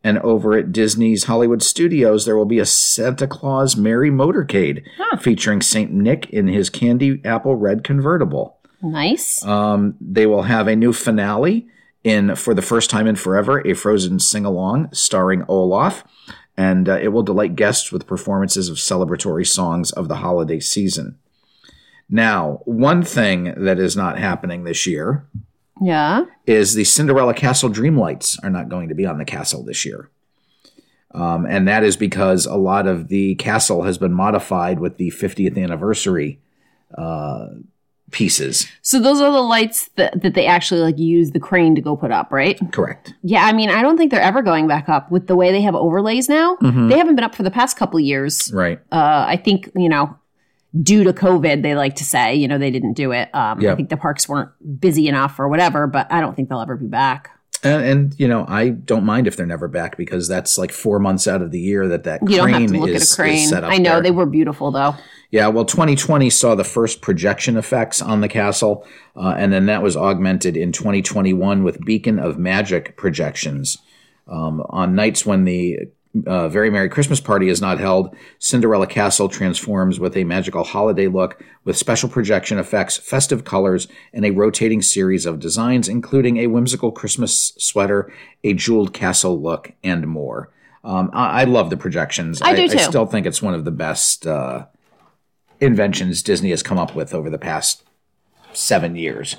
And 0.03 0.19
over 0.21 0.55
at 0.55 0.73
Disney's 0.73 1.25
Hollywood 1.25 1.63
Studios, 1.63 2.25
there 2.25 2.37
will 2.37 2.47
be 2.47 2.59
a 2.59 2.67
Santa 2.67 3.27
Claus 3.27 3.77
Merry 3.77 4.11
Motorcade 4.11 4.85
featuring 5.21 5.61
St. 5.61 5.93
Nick 5.93 6.31
in 6.31 6.47
his 6.47 6.71
candy 6.71 7.21
apple 7.25 7.57
red 7.57 7.85
convertible. 7.85 8.59
nice. 8.83 9.45
Um, 9.45 9.97
they 10.01 10.27
will 10.27 10.43
have 10.43 10.69
a 10.69 10.77
new 10.77 10.93
finale 10.93 11.69
in 12.05 12.37
for 12.37 12.55
the 12.55 12.63
first 12.63 12.89
time 12.89 13.07
in 13.07 13.17
forever, 13.17 13.67
a 13.67 13.75
Frozen 13.75 14.21
sing 14.21 14.45
along 14.45 14.93
starring 14.93 15.45
Olaf, 15.49 16.05
and 16.57 16.89
uh, 16.89 16.99
it 16.99 17.09
will 17.09 17.23
delight 17.23 17.57
guests 17.57 17.91
with 17.91 18.07
performances 18.07 18.69
of 18.69 18.77
celebratory 18.77 19.47
songs 19.47 19.91
of 19.91 20.09
the 20.09 20.17
holiday 20.17 20.61
season. 20.61 21.19
Now, 22.09 22.61
one 22.65 23.03
thing 23.03 23.53
that 23.57 23.81
is 23.81 23.97
not 23.97 24.19
happening 24.19 24.63
this 24.63 24.87
year 24.87 25.27
yeah. 25.81 26.25
is 26.47 26.75
the 26.75 26.85
Cinderella 26.85 27.35
Castle 27.35 27.71
Dreamlights 27.71 28.43
are 28.43 28.51
not 28.51 28.69
going 28.69 28.89
to 28.89 28.95
be 28.95 29.07
on 29.07 29.19
the 29.19 29.25
castle 29.25 29.63
this 29.63 29.85
year. 29.85 30.11
Um, 31.13 31.47
and 31.47 31.67
that 31.67 31.83
is 31.83 31.97
because 31.97 32.47
a 32.47 32.57
lot 32.57 32.87
of 32.87 33.09
the 33.09 33.37
castle 33.37 33.83
has 33.83 33.97
been 33.97 34.13
modified 34.13 34.81
with 34.81 34.99
the 34.99 35.11
50th 35.11 35.57
anniversary 35.57 36.41
uh, 36.97 37.47
pieces. 38.11 38.67
So 38.83 39.01
those 39.01 39.21
are 39.21 39.33
the 39.33 39.41
lights 39.41 39.89
that, 39.97 40.23
that 40.23 40.35
they 40.35 40.47
actually 40.47 40.81
like 40.81 40.99
use 40.99 41.31
the 41.31 41.41
crane 41.41 41.75
to 41.75 41.81
go 41.81 41.97
put 41.97 42.11
up, 42.11 42.33
right? 42.33 42.59
Correct. 42.73 43.15
Yeah, 43.23 43.45
I 43.47 43.53
mean, 43.53 43.71
I 43.71 43.83
don't 43.83 43.97
think 43.97 44.11
they're 44.11 44.21
ever 44.21 44.43
going 44.43 44.69
back 44.69 44.89
up 44.89 45.11
with 45.11 45.27
the 45.27 45.37
way 45.37 45.53
they 45.53 45.63
have 45.63 45.75
overlays 45.75 46.29
now. 46.29 46.57
Mm-hmm. 46.57 46.89
They 46.89 46.99
haven't 46.99 47.17
been 47.17 47.25
up 47.25 47.35
for 47.35 47.43
the 47.43 47.51
past 47.51 47.77
couple 47.77 47.99
years. 47.99 48.53
Right. 48.53 48.79
Uh, 48.93 49.25
I 49.27 49.37
think 49.37 49.71
you 49.75 49.89
know, 49.89 50.17
due 50.83 51.05
to 51.05 51.13
COVID, 51.13 51.63
they 51.63 51.75
like 51.75 51.97
to 51.97 52.05
say 52.05 52.35
you 52.35 52.49
know 52.49 52.59
they 52.59 52.71
didn't 52.71 52.95
do 52.95 53.13
it. 53.13 53.35
Um, 53.35 53.61
Yeah. 53.61 53.73
I 53.73 53.77
think 53.77 53.89
the 53.91 53.97
parks 53.97 54.29
weren't 54.29 54.51
busy 54.81 55.09
enough 55.09 55.39
or 55.39 55.49
whatever, 55.49 55.87
but 55.87 56.11
I 56.13 56.21
don't 56.21 56.35
think 56.35 56.49
they'll 56.49 56.61
ever 56.61 56.77
be 56.77 56.87
back. 56.89 57.31
And, 57.63 57.85
and 57.85 58.15
you 58.19 58.29
know, 58.29 58.45
I 58.47 58.69
don't 58.69 59.05
mind 59.05 59.27
if 59.27 59.37
they're 59.37 59.47
never 59.47 59.67
back 59.67 59.97
because 59.97 60.29
that's 60.29 60.59
like 60.59 60.73
four 60.73 60.99
months 60.99 61.27
out 61.27 61.41
of 61.43 61.51
the 61.51 61.59
year 61.59 61.89
that 61.89 62.05
that 62.05 62.21
You 62.29 62.37
don't 62.37 62.51
crane 62.51 62.63
have 62.63 62.71
to 62.73 62.79
look 62.79 62.91
is, 62.91 63.13
at 63.13 63.19
a 63.19 63.23
crane. 63.23 63.49
set 63.49 63.65
up. 63.65 63.73
I 63.73 63.79
know 63.79 63.95
there. 63.95 64.03
they 64.03 64.11
were 64.11 64.27
beautiful 64.27 64.71
though. 64.71 64.95
Yeah, 65.31 65.49
well, 65.49 65.65
2020 65.65 66.31
saw 66.31 66.55
the 66.55 66.63
first 66.65 67.01
projection 67.01 67.57
effects 67.57 68.01
on 68.01 68.21
the 68.21 68.29
castle, 68.29 68.87
uh, 69.17 69.35
and 69.37 69.53
then 69.53 69.67
that 69.67 69.83
was 69.83 69.97
augmented 69.97 70.57
in 70.57 70.71
2021 70.71 71.65
with 71.65 71.85
Beacon 71.85 72.19
of 72.21 72.39
Magic 72.39 72.97
projections. 72.97 73.79
Um, 74.29 74.63
on 74.71 74.95
nights 74.95 75.25
when 75.27 75.45
the 75.45 75.79
uh, 76.27 76.49
Very 76.49 76.71
Merry 76.71 76.89
Christmas 76.89 77.21
Party 77.21 77.49
is 77.49 77.61
not 77.61 77.79
held, 77.79 78.15
Cinderella 78.39 78.87
Castle 78.87 79.29
transforms 79.29 79.99
with 79.99 80.17
a 80.17 80.25
magical 80.25 80.65
holiday 80.65 81.09
look 81.09 81.43
with 81.65 81.77
special 81.77 82.09
projection 82.09 82.59
effects, 82.59 82.97
festive 82.97 83.45
colors, 83.45 83.89
and 84.13 84.25
a 84.25 84.31
rotating 84.31 84.83
series 84.83 85.27
of 85.27 85.41
designs, 85.41 85.89
including 85.89 86.37
a 86.39 86.47
whimsical 86.47 86.93
Christmas 86.93 87.53
sweater, 87.59 88.13
a 88.45 88.55
jeweled 88.55 88.93
castle 88.93 89.41
look, 89.41 89.73
and 89.83 90.07
more. 90.07 90.51
Um, 90.85 91.11
I, 91.13 91.43
I 91.43 91.45
love 91.45 91.71
the 91.71 91.77
projections. 91.77 92.41
I 92.43 92.55
do 92.55 92.69
too. 92.69 92.79
I 92.79 92.83
still 92.83 93.07
think 93.07 93.27
it's 93.27 93.43
one 93.43 93.55
of 93.55 93.65
the 93.65 93.73
best. 93.73 94.27
Uh, 94.27 94.67
inventions 95.61 96.23
Disney 96.23 96.51
has 96.51 96.63
come 96.63 96.79
up 96.79 96.95
with 96.95 97.15
over 97.15 97.31
the 97.31 97.39
past 97.39 97.83
seven 98.53 98.97
years. 98.97 99.37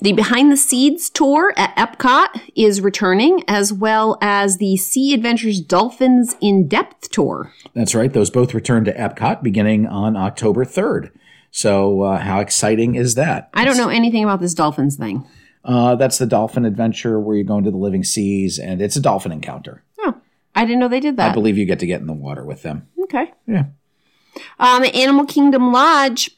The 0.00 0.12
Behind 0.12 0.52
the 0.52 0.56
Seeds 0.56 1.10
tour 1.10 1.52
at 1.56 1.74
Epcot 1.74 2.40
is 2.54 2.80
returning, 2.80 3.42
as 3.48 3.72
well 3.72 4.16
as 4.20 4.58
the 4.58 4.76
Sea 4.76 5.12
Adventures 5.12 5.60
Dolphins 5.60 6.36
in 6.40 6.68
Depth 6.68 7.10
tour. 7.10 7.52
That's 7.74 7.96
right. 7.96 8.12
Those 8.12 8.30
both 8.30 8.54
return 8.54 8.84
to 8.84 8.92
Epcot 8.94 9.42
beginning 9.42 9.86
on 9.86 10.16
October 10.16 10.64
3rd. 10.64 11.10
So, 11.50 12.02
uh, 12.02 12.18
how 12.18 12.38
exciting 12.38 12.94
is 12.94 13.16
that? 13.16 13.50
I 13.54 13.64
don't 13.64 13.76
know 13.76 13.88
anything 13.88 14.22
about 14.22 14.40
this 14.40 14.54
dolphins 14.54 14.96
thing. 14.96 15.26
Uh, 15.64 15.96
that's 15.96 16.18
the 16.18 16.26
dolphin 16.26 16.64
adventure 16.64 17.18
where 17.18 17.36
you 17.36 17.42
go 17.42 17.58
into 17.58 17.72
the 17.72 17.76
living 17.76 18.04
seas, 18.04 18.58
and 18.58 18.80
it's 18.80 18.94
a 18.96 19.00
dolphin 19.00 19.32
encounter. 19.32 19.82
Oh, 19.98 20.14
I 20.54 20.64
didn't 20.64 20.78
know 20.78 20.88
they 20.88 21.00
did 21.00 21.16
that. 21.16 21.30
I 21.30 21.34
believe 21.34 21.58
you 21.58 21.64
get 21.64 21.80
to 21.80 21.86
get 21.86 22.00
in 22.00 22.06
the 22.06 22.12
water 22.12 22.44
with 22.44 22.62
them. 22.62 22.86
okay. 23.04 23.32
Yeah. 23.48 23.64
Um, 24.60 24.84
Animal 24.94 25.26
Kingdom 25.26 25.72
Lodge, 25.72 26.30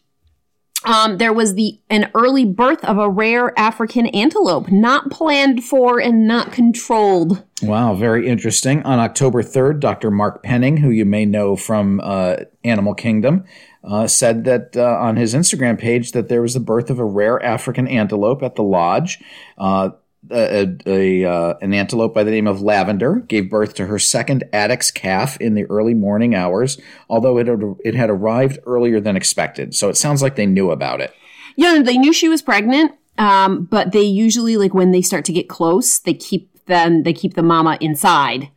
um, 0.85 1.19
there 1.19 1.33
was 1.33 1.55
the 1.55 1.79
an 1.91 2.11
early 2.15 2.45
birth 2.45 2.83
of 2.85 2.99
a 2.99 3.09
rare 3.09 3.59
African 3.59 4.07
antelope, 4.07 4.71
not 4.71 5.11
planned 5.11 5.63
for 5.63 6.01
and 6.01 6.27
not 6.27 6.53
controlled. 6.53 7.45
Wow, 7.63 7.95
very 7.95 8.27
interesting. 8.27 8.83
On 8.85 8.99
October 8.99 9.43
3rd, 9.43 9.81
Dr. 9.81 10.11
Mark 10.11 10.43
Penning, 10.43 10.79
who 10.79 10.89
you 10.89 11.05
may 11.05 11.27
know 11.27 11.57
from 11.57 12.01
uh, 12.03 12.37
Animal 12.65 12.95
Kingdom, 12.95 13.45
uh, 13.85 14.07
said 14.07 14.45
that 14.45 14.77
uh, 14.77 14.99
on 14.99 15.17
his 15.17 15.35
Instagram 15.35 15.79
page 15.79 16.13
that 16.13 16.29
there 16.29 16.41
was 16.41 16.55
the 16.55 16.61
birth 16.61 16.89
of 16.89 16.99
a 16.99 17.05
rare 17.05 17.43
African 17.43 17.87
antelope 17.87 18.43
at 18.43 18.55
the 18.55 18.63
lodge. 18.63 19.23
Uh, 19.59 19.91
a, 20.31 20.77
a, 20.87 21.25
uh, 21.25 21.55
an 21.63 21.73
antelope 21.73 22.15
by 22.15 22.25
the 22.25 22.31
name 22.31 22.47
of 22.47 22.61
Lavender 22.61 23.17
gave 23.21 23.51
birth 23.51 23.75
to 23.75 23.87
her 23.87 23.99
second 23.99 24.45
Addax 24.53 24.93
calf 24.93 25.41
in 25.41 25.55
the 25.55 25.65
early 25.65 25.95
morning 25.95 26.35
hours, 26.35 26.79
although 27.09 27.39
it 27.39 27.47
had, 27.47 27.63
it 27.85 27.95
had 27.95 28.11
arrived 28.11 28.59
earlier 28.67 29.01
than 29.01 29.17
expected. 29.17 29.75
So 29.75 29.89
it 29.89 29.97
sounds 29.97 30.23
like 30.23 30.37
they 30.37 30.47
knew 30.47 30.71
about 30.71 31.01
it. 31.01 31.15
Yeah, 31.57 31.81
they 31.83 31.97
knew 31.97 32.13
she 32.13 32.29
was 32.29 32.43
pregnant, 32.43 32.93
um, 33.19 33.65
but 33.65 33.93
they 33.93 34.03
usually 34.03 34.57
like 34.57 34.75
when 34.75 34.93
they 34.93 35.03
start 35.03 35.25
to 35.27 35.33
get 35.33 35.49
close, 35.49 35.99
they 35.99 36.15
keep 36.15 36.49
them 36.67 37.03
they 37.03 37.13
keep 37.13 37.35
the 37.35 37.43
mama 37.43 37.77
inside 37.81 38.49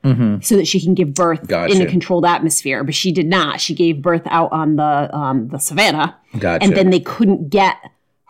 so 0.42 0.56
that 0.56 0.68
she 0.68 0.80
can 0.80 0.94
give 0.94 1.14
birth 1.14 1.48
Gotcha. 1.48 1.74
in 1.74 1.82
a 1.82 1.86
controlled 1.90 2.26
atmosphere. 2.26 2.84
But 2.84 2.94
she 2.94 3.12
did 3.12 3.26
not. 3.26 3.60
She 3.60 3.74
gave 3.74 4.02
birth 4.02 4.22
out 4.28 4.52
on 4.52 4.76
the 4.76 5.16
um, 5.16 5.48
the 5.48 5.58
savannah, 5.58 6.16
Gotcha. 6.38 6.64
and 6.64 6.76
then 6.78 6.92
they 6.92 7.00
couldn't 7.00 7.50
get 7.50 7.78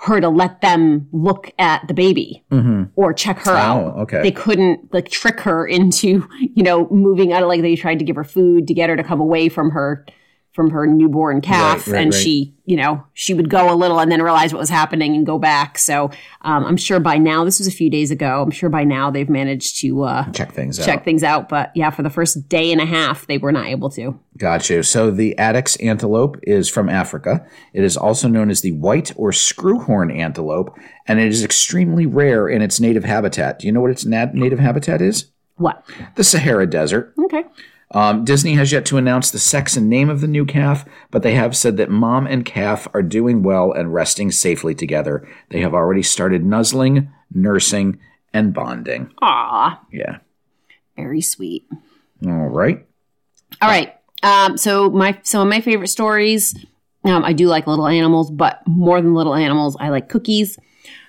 her 0.04 0.20
to 0.20 0.28
let 0.28 0.60
them 0.60 1.08
look 1.14 1.54
at 1.58 1.88
the 1.88 1.94
baby 1.94 2.44
mm-hmm. 2.52 2.84
or 2.98 3.14
check 3.14 3.40
her 3.40 3.56
out. 3.56 3.96
Oh, 3.96 4.02
okay. 4.02 4.22
They 4.22 4.32
couldn't 4.32 4.94
like 4.94 5.10
trick 5.10 5.40
her 5.42 5.66
into 5.66 6.28
you 6.40 6.64
know 6.64 6.90
moving 6.90 7.32
out 7.32 7.42
of 7.42 7.50
like 7.50 7.62
they 7.62 7.76
tried 7.76 8.00
to 8.00 8.06
give 8.06 8.18
her 8.18 8.24
food 8.24 8.68
to 8.68 8.74
get 8.74 8.90
her 8.90 8.98
to 8.98 9.04
come 9.04 9.22
away 9.22 9.48
from 9.48 9.72
her 9.72 10.06
from 10.54 10.70
her 10.70 10.86
newborn 10.88 11.42
calf 11.42 11.88
Right, 11.88 11.94
right, 11.94 12.02
and 12.04 12.14
right. 12.14 12.22
she 12.22 12.54
you 12.66 12.78
know 12.78 13.04
she 13.14 13.34
would 13.34 13.50
go 13.50 13.74
a 13.74 13.76
little 13.76 14.00
and 14.00 14.12
then 14.12 14.22
realize 14.22 14.54
what 14.54 14.60
was 14.60 14.70
happening 14.70 15.16
and 15.16 15.26
go 15.26 15.38
back 15.40 15.78
so 15.78 16.12
um, 16.44 16.64
i'm 16.66 16.78
sure 16.78 17.00
by 17.00 17.18
now 17.18 17.44
this 17.44 17.58
was 17.60 17.68
a 17.68 17.72
few 17.72 17.90
days 17.90 18.12
ago 18.12 18.42
i'm 18.44 18.52
sure 18.52 18.70
by 18.70 18.84
now 18.84 19.10
they've 19.12 19.30
managed 19.30 19.80
to 19.82 20.04
uh, 20.04 20.32
Check 20.32 20.52
things 20.54 20.80
out. 20.80 20.86
check 20.86 21.04
things 21.04 21.24
out 21.24 21.50
but 21.50 21.72
yeah 21.76 21.90
for 21.90 22.04
the 22.04 22.10
first 22.10 22.48
day 22.48 22.72
and 22.72 22.80
a 22.80 22.86
half 22.86 23.26
they 23.28 23.38
were 23.38 23.52
not 23.52 23.66
able 23.66 23.90
to 23.92 24.18
Got 24.36 24.68
you. 24.68 24.82
So 24.82 25.12
the 25.12 25.36
Addax 25.38 25.78
antelope 25.86 26.38
is 26.42 26.68
from 26.68 26.90
Africa. 26.90 27.46
It 27.72 27.84
is 27.84 27.96
also 27.96 28.28
known 28.28 28.50
as 28.50 28.62
the 28.62 28.72
white 28.72 29.12
or 29.16 29.30
screwhorn 29.32 30.12
antelope, 30.12 30.76
and 31.08 31.20
it 31.20 31.28
is 31.28 31.44
extremely 31.44 32.08
rare 32.08 32.50
in 32.50 32.64
its 32.64 32.80
native 32.80 33.04
habitat. 33.04 33.60
Do 33.60 33.68
you 33.68 33.72
know 33.72 33.82
what 33.82 33.92
its 33.92 34.06
nat- 34.06 34.34
native 34.34 34.58
habitat 34.58 35.04
is? 35.04 35.26
what 35.58 35.86
The 36.16 36.24
Sahara 36.24 36.66
Desert. 36.66 37.14
okay 37.26 37.44
Um, 37.94 38.26
Disney 38.26 38.54
has 38.56 38.72
yet 38.72 38.86
to 38.88 38.98
announce 38.98 39.30
the 39.30 39.38
sex 39.40 39.78
and 39.78 39.88
name 39.90 40.10
of 40.10 40.20
the 40.22 40.28
new 40.28 40.46
calf, 40.46 40.84
but 41.12 41.22
they 41.22 41.36
have 41.36 41.56
said 41.56 41.78
that 41.78 41.90
mom 41.92 42.26
and 42.26 42.44
calf 42.44 42.88
are 42.94 43.04
doing 43.04 43.44
well 43.44 43.72
and 43.72 43.94
resting 43.94 44.32
safely 44.32 44.74
together. 44.74 45.28
They 45.50 45.62
have 45.62 45.74
already 45.76 46.02
started 46.04 46.44
nuzzling, 46.44 47.10
nursing, 47.34 48.00
and 48.34 48.54
bonding. 48.54 49.12
Aw, 49.22 49.80
Yeah. 49.92 50.18
very 50.96 51.22
sweet 51.22 51.68
All 52.26 52.32
right. 52.50 52.86
all 53.62 53.70
right 53.70 53.94
um, 54.24 54.58
so 54.58 54.90
my 54.90 55.20
some 55.24 55.42
of 55.42 55.48
my 55.48 55.62
favorite 55.62 55.90
stories 55.90 56.56
um, 57.06 57.24
i 57.26 57.34
do 57.34 57.48
like 57.48 57.68
little 57.68 57.86
animals 57.88 58.32
but 58.32 58.62
more 58.66 59.02
than 59.02 59.14
little 59.14 59.36
animals 59.36 59.76
i 59.80 59.90
like 59.90 60.10
cookies 60.10 60.58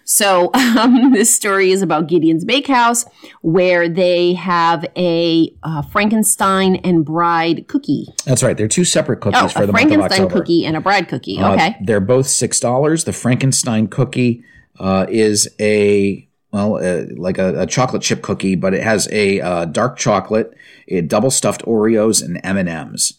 So 0.05 0.51
um, 0.55 1.13
this 1.13 1.35
story 1.35 1.71
is 1.71 1.83
about 1.83 2.07
Gideon's 2.07 2.45
Bakehouse, 2.45 3.05
where 3.43 3.89
they 3.89 4.35
have 4.35 4.85
a 4.97 5.55
uh, 5.63 5.83
Frankenstein 5.83 6.77
and 6.77 7.05
Bride 7.05 7.67
cookie. 7.69 8.07
That's 8.25 8.43
right. 8.43 8.57
They're 8.57 8.69
two 8.69 8.85
separate 8.85 9.21
cookies 9.21 9.41
Oh, 9.43 9.49
for 9.49 9.67
the 9.67 9.73
month 9.73 9.85
of 9.87 9.91
Frankenstein 9.91 10.29
cookie 10.29 10.67
and 10.67 10.77
a 10.77 10.81
Bride 10.81 11.09
cookie. 11.09 11.39
Uh, 11.39 11.55
Okay. 11.55 11.77
they're 11.83 12.01
both 12.01 12.27
six 12.27 12.61
dollars. 12.61 13.05
The 13.05 13.13
Frankenstein 13.13 13.89
cookie 13.89 14.45
uh, 14.79 15.07
is 15.09 15.49
a 15.61 16.29
well, 16.51 16.77
uh, 16.77 17.07
like 17.17 17.39
a, 17.39 17.63
a 17.63 17.67
chocolate 17.67 18.03
chip 18.03 18.23
cookie, 18.23 18.55
but 18.55 18.75
it 18.75 18.83
has 18.83 19.09
a 19.11 19.41
uh, 19.41 19.65
dark 19.65 19.97
chocolate, 19.97 20.55
a 20.87 21.01
double 21.01 21.31
stuffed 21.33 21.65
Oreos, 21.65 22.23
and 22.25 22.41
M 22.45 22.57
and 22.57 22.69
M's. 22.69 23.15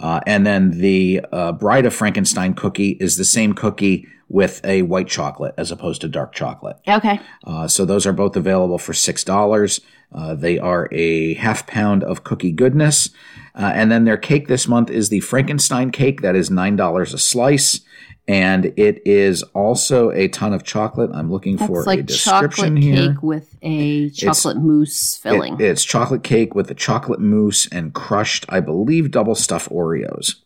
Uh, 0.00 0.20
and 0.26 0.46
then 0.46 0.70
the 0.78 1.20
uh, 1.32 1.52
Bride 1.52 1.84
of 1.84 1.92
Frankenstein 1.94 2.54
cookie 2.54 2.90
is 3.00 3.16
the 3.16 3.24
same 3.24 3.52
cookie 3.52 4.06
with 4.28 4.60
a 4.64 4.82
white 4.82 5.08
chocolate 5.08 5.54
as 5.56 5.70
opposed 5.70 6.00
to 6.02 6.08
dark 6.08 6.32
chocolate. 6.32 6.76
Okay. 6.86 7.18
Uh, 7.44 7.66
so 7.66 7.84
those 7.84 8.06
are 8.06 8.12
both 8.12 8.36
available 8.36 8.78
for 8.78 8.92
six 8.92 9.24
dollars. 9.24 9.80
Uh, 10.12 10.34
they 10.34 10.58
are 10.58 10.88
a 10.92 11.34
half 11.34 11.66
pound 11.66 12.02
of 12.02 12.24
cookie 12.24 12.52
goodness, 12.52 13.10
uh, 13.54 13.70
and 13.74 13.90
then 13.92 14.04
their 14.04 14.16
cake 14.16 14.48
this 14.48 14.66
month 14.66 14.90
is 14.90 15.08
the 15.10 15.20
Frankenstein 15.20 15.90
cake. 15.90 16.22
That 16.22 16.34
is 16.36 16.50
nine 16.50 16.76
dollars 16.76 17.12
a 17.12 17.18
slice, 17.18 17.80
and 18.26 18.66
it 18.76 19.02
is 19.06 19.42
also 19.54 20.10
a 20.10 20.28
ton 20.28 20.54
of 20.54 20.62
chocolate. 20.64 21.10
I'm 21.12 21.30
looking 21.30 21.58
for 21.58 21.78
It's 21.80 21.86
a 21.86 21.90
like 21.90 22.06
description 22.06 22.76
chocolate 22.76 22.82
here. 22.82 23.08
cake 23.08 23.22
with 23.22 23.54
a 23.62 24.10
chocolate 24.10 24.56
mousse 24.58 25.16
filling. 25.22 25.54
It- 25.54 25.60
it's 25.60 25.84
chocolate 25.84 26.22
cake 26.22 26.54
with 26.54 26.70
a 26.70 26.74
chocolate 26.74 27.20
mousse 27.20 27.66
and 27.70 27.92
crushed, 27.92 28.46
I 28.48 28.60
believe, 28.60 29.10
double 29.10 29.34
stuffed 29.34 29.70
Oreos. 29.70 30.36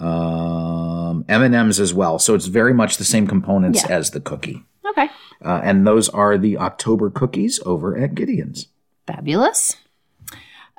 Um, 0.00 1.24
M 1.28 1.42
and 1.42 1.54
M's 1.54 1.78
as 1.80 1.92
well. 1.94 2.18
So 2.18 2.34
it's 2.34 2.46
very 2.46 2.72
much 2.74 2.96
the 2.96 3.04
same 3.04 3.26
components 3.26 3.82
Yeah. 3.82 3.96
as 3.96 4.10
the 4.10 4.20
cookie. 4.20 4.62
okay. 4.90 5.08
Uh, 5.44 5.60
and 5.62 5.86
those 5.86 6.08
are 6.08 6.36
the 6.36 6.58
October 6.58 7.10
cookies 7.10 7.60
over 7.64 7.96
at 7.96 8.14
Gideon's. 8.14 8.66
Fabulous. 9.06 9.76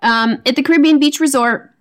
Um, 0.03 0.41
at 0.45 0.55
the 0.55 0.63
Caribbean 0.63 0.99
Beach 0.99 1.19
Resort, 1.19 1.71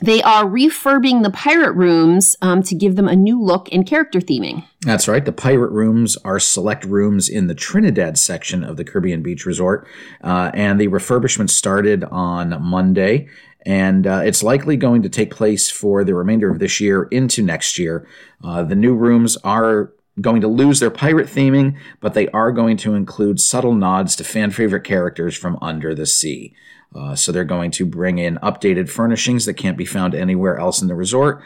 they 0.00 0.22
are 0.22 0.44
refurbing 0.44 1.22
the 1.22 1.30
pirate 1.30 1.72
rooms 1.72 2.36
um, 2.42 2.62
to 2.64 2.74
give 2.74 2.96
them 2.96 3.08
a 3.08 3.14
new 3.14 3.40
look 3.40 3.68
and 3.72 3.86
character 3.86 4.20
theming. 4.20 4.64
That's 4.82 5.06
right. 5.06 5.24
The 5.24 5.32
pirate 5.32 5.70
rooms 5.70 6.16
are 6.18 6.40
select 6.40 6.84
rooms 6.84 7.28
in 7.28 7.46
the 7.46 7.54
Trinidad 7.54 8.18
section 8.18 8.64
of 8.64 8.76
the 8.76 8.84
Caribbean 8.84 9.22
Beach 9.22 9.46
Resort, 9.46 9.86
uh, 10.22 10.50
and 10.52 10.80
the 10.80 10.88
refurbishment 10.88 11.50
started 11.50 12.04
on 12.04 12.60
Monday. 12.62 13.28
And 13.66 14.06
uh, 14.06 14.22
it's 14.24 14.42
likely 14.42 14.76
going 14.76 15.02
to 15.02 15.08
take 15.08 15.34
place 15.34 15.70
for 15.70 16.04
the 16.04 16.14
remainder 16.14 16.50
of 16.50 16.58
this 16.58 16.80
year 16.80 17.04
into 17.04 17.42
next 17.42 17.78
year. 17.78 18.06
Uh, 18.42 18.62
the 18.62 18.74
new 18.74 18.94
rooms 18.94 19.38
are 19.38 19.92
going 20.20 20.40
to 20.40 20.48
lose 20.48 20.80
their 20.80 20.90
pirate 20.90 21.26
theming, 21.26 21.76
but 22.00 22.14
they 22.14 22.28
are 22.28 22.52
going 22.52 22.76
to 22.78 22.94
include 22.94 23.40
subtle 23.40 23.74
nods 23.74 24.14
to 24.16 24.24
fan 24.24 24.50
favorite 24.50 24.84
characters 24.84 25.36
from 25.36 25.58
Under 25.60 25.94
the 25.94 26.06
Sea. 26.06 26.54
Uh, 26.94 27.14
so 27.16 27.32
they're 27.32 27.44
going 27.44 27.72
to 27.72 27.84
bring 27.84 28.18
in 28.18 28.36
updated 28.36 28.88
furnishings 28.88 29.46
that 29.46 29.54
can't 29.54 29.76
be 29.76 29.84
found 29.84 30.14
anywhere 30.14 30.58
else 30.58 30.80
in 30.80 30.86
the 30.86 30.94
resort. 30.94 31.42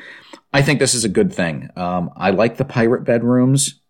I 0.52 0.60
think 0.60 0.78
this 0.78 0.94
is 0.94 1.04
a 1.04 1.08
good 1.08 1.32
thing. 1.32 1.70
Um, 1.76 2.10
I 2.16 2.30
like 2.30 2.58
the 2.58 2.64
pirate 2.64 3.04
bedrooms, 3.04 3.80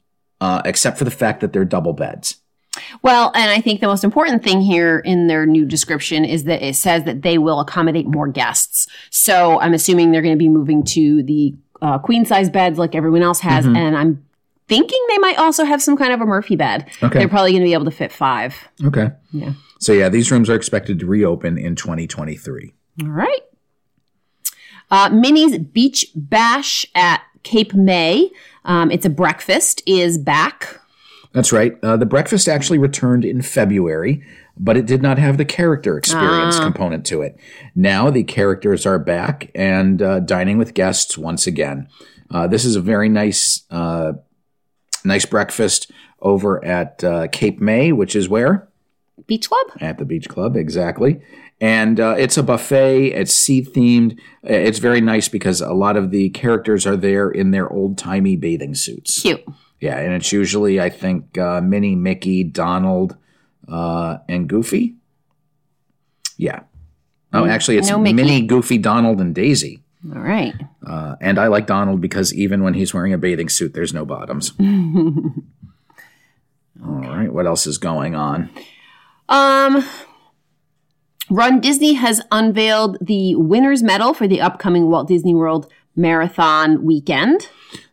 uh, 0.40 0.62
except 0.64 0.98
for 0.98 1.04
the 1.04 1.10
fact 1.10 1.40
that 1.40 1.52
they're 1.52 1.64
double 1.64 1.92
beds. 1.92 2.36
Well, 3.02 3.32
and 3.34 3.50
I 3.50 3.60
think 3.60 3.80
the 3.80 3.88
most 3.88 4.04
important 4.04 4.44
thing 4.44 4.60
here 4.60 5.00
in 5.00 5.26
their 5.26 5.46
new 5.46 5.64
description 5.64 6.24
is 6.24 6.44
that 6.44 6.62
it 6.62 6.76
says 6.76 7.04
that 7.04 7.22
they 7.22 7.38
will 7.38 7.58
accommodate 7.58 8.06
more 8.06 8.28
guests. 8.28 8.86
So 9.10 9.58
I'm 9.60 9.74
assuming 9.74 10.12
they're 10.12 10.22
going 10.22 10.34
to 10.34 10.38
be 10.38 10.48
moving 10.48 10.84
to 10.84 11.24
the 11.24 11.54
uh, 11.82 11.98
queen 11.98 12.24
size 12.24 12.50
beds 12.50 12.78
like 12.78 12.94
everyone 12.94 13.22
else 13.22 13.40
has. 13.40 13.64
Mm-hmm. 13.64 13.76
And 13.76 13.96
I'm 13.96 14.24
thinking 14.68 14.98
they 15.08 15.18
might 15.18 15.38
also 15.38 15.64
have 15.64 15.82
some 15.82 15.96
kind 15.96 16.12
of 16.12 16.20
a 16.20 16.26
Murphy 16.26 16.56
bed. 16.56 16.86
Okay. 17.02 17.18
They're 17.18 17.28
probably 17.28 17.52
going 17.52 17.62
to 17.62 17.68
be 17.68 17.72
able 17.72 17.86
to 17.86 17.90
fit 17.90 18.12
five. 18.12 18.54
Okay. 18.84 19.08
Yeah. 19.32 19.54
So 19.80 19.92
yeah, 19.92 20.08
these 20.08 20.30
rooms 20.30 20.50
are 20.50 20.54
expected 20.54 20.98
to 21.00 21.06
reopen 21.06 21.58
in 21.58 21.74
2023. 21.74 22.72
All 23.02 23.08
right. 23.08 23.40
Uh, 24.90 25.10
Minnie's 25.10 25.58
Beach 25.58 26.06
Bash 26.14 26.86
at 26.94 27.22
Cape 27.42 27.74
May. 27.74 28.30
Um, 28.64 28.90
it's 28.90 29.06
a 29.06 29.10
breakfast 29.10 29.82
is 29.86 30.18
back. 30.18 30.80
That's 31.32 31.52
right. 31.52 31.76
Uh, 31.82 31.96
the 31.96 32.06
breakfast 32.06 32.48
actually 32.48 32.78
returned 32.78 33.24
in 33.24 33.42
February, 33.42 34.24
but 34.56 34.76
it 34.76 34.86
did 34.86 35.02
not 35.02 35.18
have 35.18 35.36
the 35.36 35.44
character 35.44 35.98
experience 35.98 36.58
component 36.58 37.04
to 37.06 37.22
it. 37.22 37.38
Now 37.74 38.10
the 38.10 38.24
characters 38.24 38.86
are 38.86 38.98
back 38.98 39.50
and 39.54 40.00
uh, 40.00 40.20
dining 40.20 40.58
with 40.58 40.74
guests 40.74 41.18
once 41.18 41.46
again. 41.46 41.88
Uh, 42.30 42.46
this 42.46 42.64
is 42.64 42.76
a 42.76 42.80
very 42.80 43.08
nice, 43.08 43.62
uh, 43.70 44.12
nice 45.04 45.26
breakfast 45.26 45.90
over 46.20 46.64
at 46.64 47.02
uh, 47.04 47.28
Cape 47.28 47.60
May, 47.60 47.92
which 47.92 48.16
is 48.16 48.28
where? 48.28 48.68
Beach 49.26 49.48
Club? 49.48 49.66
at 49.80 49.98
the 49.98 50.04
beach 50.04 50.28
club 50.28 50.56
exactly. 50.56 51.20
And 51.60 51.98
uh, 51.98 52.14
it's 52.16 52.36
a 52.38 52.42
buffet 52.42 53.08
it's 53.08 53.34
sea 53.34 53.62
themed 53.62 54.18
it's 54.44 54.78
very 54.78 55.00
nice 55.00 55.28
because 55.28 55.60
a 55.60 55.72
lot 55.72 55.96
of 55.96 56.10
the 56.12 56.30
characters 56.30 56.86
are 56.86 56.96
there 56.96 57.28
in 57.28 57.50
their 57.50 57.68
old 57.68 57.98
timey 57.98 58.36
bathing 58.36 58.74
suits. 58.76 59.20
Cute. 59.22 59.44
yeah 59.80 59.98
and 59.98 60.12
it's 60.14 60.30
usually 60.32 60.80
i 60.80 60.88
think 60.88 61.36
uh, 61.36 61.60
minnie 61.60 61.96
mickey 61.96 62.44
donald 62.44 63.16
uh, 63.68 64.18
and 64.28 64.48
goofy. 64.48 64.94
Yeah. 66.36 66.60
Oh 67.32 67.44
actually 67.44 67.76
it's 67.76 67.90
no 67.90 67.98
minnie 67.98 68.46
goofy 68.46 68.78
donald 68.78 69.20
and 69.20 69.34
daisy 69.34 69.82
All 70.14 70.20
right. 70.20 70.54
uh, 70.86 71.16
and 71.20 71.38
i 71.38 71.48
like 71.48 71.66
donald 71.66 72.00
because 72.00 72.32
even 72.32 72.62
when 72.62 72.74
he's 72.74 72.94
wearing 72.94 73.12
a 73.12 73.18
bathing 73.18 73.48
suit 73.48 73.74
there's 73.74 73.92
no 73.92 74.04
bottoms 74.04 74.52
all 74.60 75.34
right 76.84 77.32
what 77.32 77.46
else 77.46 77.66
is 77.66 77.78
going 77.78 78.14
on 78.14 78.50
Um, 79.28 79.84
Run 81.30 81.60
Disney 81.60 81.92
has 81.94 82.22
unveiled 82.32 82.96
the 83.00 83.34
winner's 83.34 83.82
medal 83.82 84.14
for 84.14 84.26
the 84.26 84.40
upcoming 84.40 84.88
Walt 84.88 85.08
Disney 85.08 85.34
World 85.34 85.70
Marathon 85.94 86.84
weekend. 86.84 87.48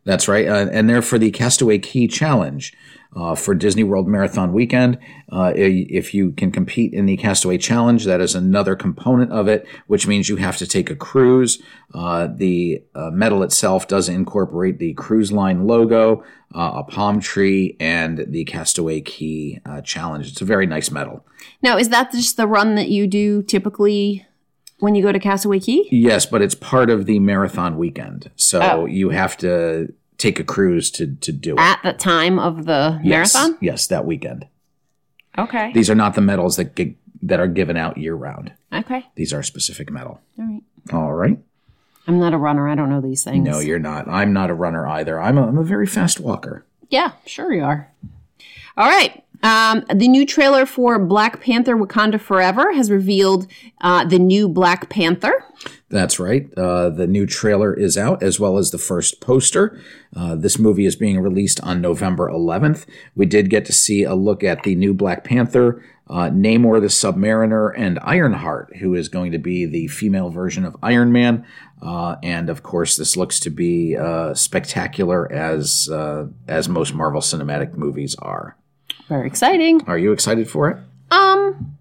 That's 0.06 0.30
right. 0.30 0.48
Uh, 0.48 0.68
and 0.72 0.88
they're 0.90 1.02
for 1.02 1.18
the 1.20 1.32
Castaway 1.32 1.80
Cay 1.80 2.08
Challenge 2.08 2.72
uh, 3.16 3.36
for 3.36 3.56
Disney 3.56 3.84
World 3.84 4.08
Marathon 4.08 4.52
Weekend. 4.54 4.98
Uh, 5.32 5.54
if 5.56 6.14
you 6.14 6.32
can 6.32 6.52
compete 6.52 6.94
in 6.94 7.06
the 7.06 7.18
Castaway 7.18 7.58
Challenge, 7.58 8.06
that 8.06 8.22
is 8.22 8.36
another 8.36 8.76
component 8.76 9.32
of 9.32 9.48
it, 9.48 9.66
which 9.88 10.06
means 10.08 10.30
you 10.30 10.36
have 10.36 10.58
to 10.58 10.68
take 10.68 10.90
a 10.90 10.96
cruise. 10.96 11.62
Uh, 11.94 12.28
the 12.34 12.84
uh, 12.94 13.10
medal 13.12 13.42
itself 13.44 13.88
does 13.88 14.10
incorporate 14.10 14.80
the 14.80 14.94
cruise 14.94 15.32
line 15.32 15.66
logo, 15.66 16.24
uh, 16.54 16.72
a 16.76 16.84
palm 16.84 17.20
tree, 17.20 17.76
and 17.80 18.26
the 18.28 18.44
Castaway 18.46 19.02
Cay 19.02 19.62
uh, 19.66 19.82
Challenge. 19.82 20.28
It's 20.28 20.42
a 20.42 20.46
very 20.46 20.66
nice 20.66 20.92
medal. 20.92 21.26
Now, 21.62 21.78
is 21.78 21.90
that 21.90 22.12
just 22.12 22.38
the 22.38 22.48
run 22.48 22.76
that 22.76 22.90
you 22.90 23.08
do 23.08 23.44
typically 23.44 24.26
when 24.80 24.94
you 24.94 25.02
go 25.02 25.12
to 25.14 25.20
Castaway 25.20 25.60
Cay? 25.60 25.88
Yes, 25.90 26.26
but 26.26 26.42
it's 26.42 26.56
part 26.56 26.90
of 26.90 27.06
the 27.06 27.20
marathon 27.20 27.78
weekend. 27.78 28.30
So 28.36 28.62
Oh. 28.62 28.86
you 28.86 29.10
have 29.10 29.38
to 29.38 29.94
take 30.18 30.40
a 30.40 30.44
cruise 30.44 30.90
to, 30.92 31.16
to 31.16 31.32
do 31.32 31.54
it. 31.54 31.60
At 31.60 31.82
the 31.84 31.94
time 31.94 32.40
of 32.40 32.66
the 32.66 33.00
Yes. 33.04 33.34
marathon? 33.34 33.58
Yes, 33.62 33.88
that 33.88 34.06
weekend. 34.06 34.48
Okay. 35.38 35.72
These 35.74 35.90
are 35.90 35.96
not 35.96 36.16
the 36.16 36.22
medals 36.22 36.56
that 36.58 36.76
get, 36.76 36.96
that 37.22 37.40
are 37.40 37.48
given 37.48 37.76
out 37.78 37.98
year 37.98 38.16
round. 38.16 38.54
Okay. 38.74 39.06
These 39.16 39.34
are 39.34 39.44
specific 39.44 39.92
medal. 39.92 40.22
All 40.40 40.46
right. 40.46 40.62
All 40.94 41.14
right. 41.14 41.40
I'm 42.08 42.20
not 42.20 42.34
a 42.34 42.38
runner. 42.38 42.70
I 42.70 42.76
don't 42.76 42.90
know 42.90 43.02
these 43.02 43.24
things. 43.24 43.44
No, 43.46 43.60
you're 43.60 43.80
not. 43.80 44.08
I'm 44.08 44.32
not 44.32 44.50
a 44.52 44.54
runner 44.54 44.88
either. 44.88 45.20
I'm 45.20 45.38
a, 45.40 45.48
I'm 45.48 45.58
a 45.58 45.64
very 45.64 45.88
fast 45.88 46.20
walker. 46.20 46.64
Yeah, 46.90 47.14
sure 47.26 47.52
you 47.52 47.64
are. 47.64 47.92
All 48.78 48.88
right. 48.88 49.24
Um, 49.44 49.84
the 49.94 50.08
new 50.08 50.26
trailer 50.26 50.66
for 50.66 51.00
Black 51.00 51.42
Panther 51.42 51.76
Wakanda 51.76 52.20
Forever 52.20 52.74
has 52.74 52.92
revealed 52.92 53.48
uh, 53.82 54.06
the 54.06 54.20
new 54.20 54.48
Black 54.48 54.90
Panther. 54.90 55.44
That's 55.90 56.20
right. 56.20 56.52
Uh, 56.58 56.90
the 56.90 57.08
new 57.08 57.26
trailer 57.26 57.74
is 57.74 57.98
out 57.98 58.22
as 58.22 58.40
well 58.40 58.58
as 58.58 58.72
the 58.72 58.78
first 58.78 59.22
poster. 59.22 59.80
Uh, 60.16 60.36
this 60.36 60.60
movie 60.60 60.86
is 60.86 60.96
being 60.96 61.20
released 61.20 61.62
on 61.62 61.80
November 61.82 62.30
11th. 62.30 62.86
We 63.16 63.26
did 63.26 63.50
get 63.50 63.66
to 63.66 63.74
see 63.74 64.04
a 64.04 64.16
look 64.16 64.44
at 64.44 64.64
the 64.64 64.76
new 64.76 64.94
Black 64.94 65.24
Panther, 65.24 65.84
uh, 66.10 66.30
Namor 66.30 66.82
the 66.82 66.88
Submariner, 66.88 67.74
and 67.78 68.00
Ironheart, 68.02 68.78
who 68.78 68.94
is 68.94 69.10
going 69.10 69.32
to 69.32 69.40
be 69.40 69.66
the 69.66 69.88
female 69.88 70.30
version 70.30 70.66
of 70.66 70.76
Iron 70.84 71.12
Man. 71.12 71.46
Uh, 71.82 72.16
and 72.24 72.50
of 72.50 72.64
course, 72.64 72.96
this 72.96 73.16
looks 73.16 73.40
to 73.42 73.50
be 73.50 73.96
uh, 73.96 74.34
spectacular 74.34 75.32
as 75.32 75.90
uh, 75.90 76.28
as 76.48 76.68
most 76.68 76.94
Marvel 76.94 77.22
Cinematic 77.22 77.74
movies 77.76 78.16
are. 78.20 78.58
Very 79.08 79.28
exciting. 79.28 79.82
Are 79.88 79.98
you 79.98 80.12
excited 80.12 80.50
for 80.50 80.70
it? 80.70 80.78
Um, 81.12 81.78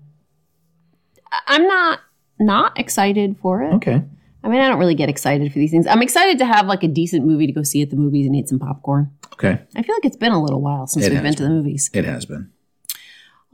I'm 1.46 1.66
not 1.66 2.00
not 2.38 2.78
excited 2.78 3.37
for 3.40 3.62
it. 3.62 3.72
Okay. 3.74 4.02
I 4.42 4.48
mean, 4.48 4.60
I 4.60 4.68
don't 4.68 4.78
really 4.78 4.94
get 4.94 5.08
excited 5.08 5.50
for 5.52 5.58
these 5.58 5.70
things. 5.70 5.87
I'm 5.87 6.02
excited 6.02 6.37
to 6.38 6.44
have 6.44 6.66
like 6.66 6.82
a 6.82 6.88
decent 6.88 7.24
movie 7.24 7.46
to 7.46 7.52
go 7.52 7.62
see 7.62 7.80
at 7.80 7.88
the 7.90 7.96
movies 7.96 8.26
and 8.26 8.37
eat 8.37 8.48
some 8.48 8.58
popcorn. 8.58 9.10
Okay. 9.32 9.58
I 9.74 9.82
feel 9.82 9.94
like 9.96 10.04
it's 10.04 10.16
been 10.16 10.32
a 10.32 10.42
little 10.42 10.60
while 10.60 10.87
since 10.87 11.06
It 11.06 11.12
we've 11.12 11.22
has 11.22 11.34
been 11.34 11.34
to 11.37 11.42
the 11.44 11.48
movies. 11.48 11.90
It 11.94 12.04
has 12.04 12.26
been. 12.26 12.50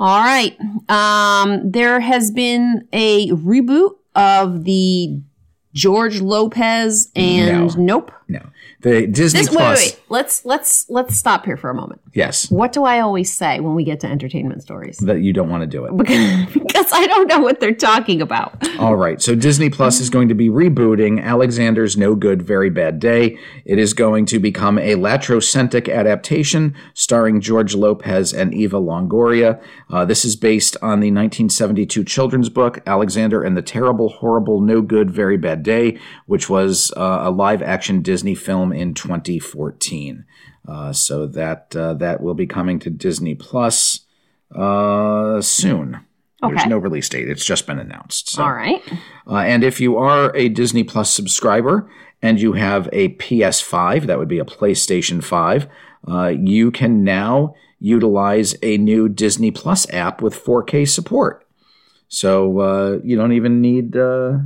All 0.01 0.19
right. 0.19 0.57
Um, 0.89 1.71
there 1.71 2.01
has 2.01 2.31
been 2.33 2.89
a 2.93 3.29
reboot 3.31 3.97
of 4.17 4.65
the 4.65 5.21
George 5.75 6.21
Lopez 6.21 7.13
and 7.15 7.77
No. 7.77 7.83
Nope. 7.83 8.13
No. 8.27 8.41
The 8.83 9.07
Disney 9.07 9.41
This 9.41 9.51
wait, 9.51 9.57
Plus. 9.57 9.79
wait, 9.79 9.93
wait. 9.93 10.03
Let's 10.09 10.45
let's 10.45 10.89
let's 10.89 11.15
stop 11.17 11.45
here 11.45 11.57
for 11.57 11.69
a 11.69 11.75
moment. 11.75 12.01
Yes. 12.15 12.51
What 12.51 12.73
do 12.73 12.85
I 12.85 13.01
always 13.01 13.33
say 13.33 13.61
when 13.61 13.75
we 13.75 13.85
get 13.85 14.01
to 14.01 14.07
entertainment 14.07 14.63
stories? 14.63 14.97
That 14.99 15.21
you 15.21 15.33
don't 15.33 15.51
want 15.51 15.61
to 15.63 15.67
do 15.67 15.85
it. 15.85 15.97
because 16.53 16.87
I 16.93 17.07
don't 17.07 17.29
know 17.29 17.41
what 17.41 17.61
they're 17.61 17.75
talking 17.75 18.23
about. 18.23 18.57
All 18.79 18.97
right. 18.97 19.21
So 19.21 19.35
Disney 19.35 19.69
Plus 19.71 20.01
is 20.01 20.09
going 20.09 20.29
to 20.29 20.35
be 20.35 20.49
rebooting 20.49 21.23
Alexander's 21.23 21.97
No 21.97 22.15
Good, 22.15 22.43
Very 22.43 22.71
Bad 22.71 22.99
Day. 22.99 23.39
It 23.65 23.79
is 23.79 23.93
going 23.93 24.27
to 24.27 24.39
become 24.39 24.79
a 24.79 24.95
Latino-centric 24.95 25.89
adaptation 25.89 26.75
starring 26.95 27.41
George 27.41 27.75
Lopez 27.75 28.33
and 28.33 28.55
Eva 28.55 28.79
Longoria. 28.79 29.63
Uh, 29.91 30.05
this 30.05 30.25
is 30.25 30.37
based 30.37 30.77
on 30.83 31.01
the 31.01 31.11
1972 31.11 32.05
children's 32.05 32.49
book, 32.49 32.81
Alexander 32.87 33.43
and 33.43 33.57
the 33.57 33.63
Terrible, 33.63 34.09
Horrible, 34.09 34.61
No 34.61 34.81
Good, 34.81 35.11
Very 35.11 35.37
Bad 35.37 35.63
Day, 35.63 35.99
which 36.27 36.49
was 36.49 36.93
uh, 36.97 37.21
a 37.23 37.31
live 37.31 37.63
action 37.63 38.03
Disney 38.03 38.35
film 38.35 38.70
in 38.73 38.95
2014. 38.95 40.25
Uh, 40.69 40.93
so 40.93 41.27
that 41.27 41.75
uh, 41.75 41.95
that 41.95 42.21
will 42.21 42.35
be 42.35 42.47
coming 42.47 42.79
to 42.79 42.91
Disney 42.91 43.35
Plus 43.35 44.01
uh, 44.55 45.41
soon. 45.41 46.01
There's 46.43 46.67
no 46.67 46.79
release 46.79 47.09
date. 47.09 47.29
It's 47.29 47.45
just 47.45 47.67
been 47.67 47.79
announced. 47.79 48.31
So. 48.31 48.43
All 48.43 48.53
right. 48.53 48.83
Uh, 49.27 49.37
and 49.37 49.63
if 49.63 49.81
you 49.81 49.99
are 49.99 50.35
a 50.35 50.49
Disney 50.49 50.85
Plus 50.85 51.13
subscriber 51.13 51.91
and 52.23 52.41
you 52.41 52.55
have 52.55 52.89
a 52.93 53.11
PS5, 53.17 54.07
that 54.07 54.19
would 54.19 54.29
be 54.29 54.39
a 54.39 54.45
PlayStation 54.45 55.23
5, 55.23 55.67
uh, 56.09 56.29
you 56.29 56.71
can 56.71 57.05
now 57.05 57.55
utilize 57.79 58.55
a 58.63 58.79
new 58.79 59.09
Disney 59.09 59.51
Plus 59.51 59.91
app 59.93 60.23
with 60.23 60.35
4K 60.35 60.89
support. 60.89 61.47
So 62.09 62.61
uh, 62.61 62.99
you 63.05 63.17
don't 63.17 63.33
even 63.33 63.61
need 63.61 63.97
uh, 63.97 64.39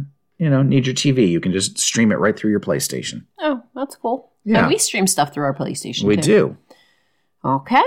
you 0.45 0.51
know 0.51 0.63
need 0.63 0.87
your 0.87 0.95
TV. 0.95 1.27
You 1.27 1.41
can 1.41 1.53
just 1.53 1.79
stream 1.79 2.13
it 2.13 2.17
right 2.19 2.39
through 2.39 2.51
your 2.51 2.61
PlayStation. 2.61 3.25
Oh, 3.41 3.63
that's 3.75 3.97
cool. 3.97 4.31
Yeah. 4.45 4.59
And 4.59 4.69
we 4.69 4.77
stream 4.77 5.07
stuff 5.07 5.33
through 5.33 5.45
our 5.45 5.55
PlayStation. 5.55 6.05
We 6.05 6.17
too. 6.17 6.23
do. 6.23 6.57
Okay. 7.49 7.83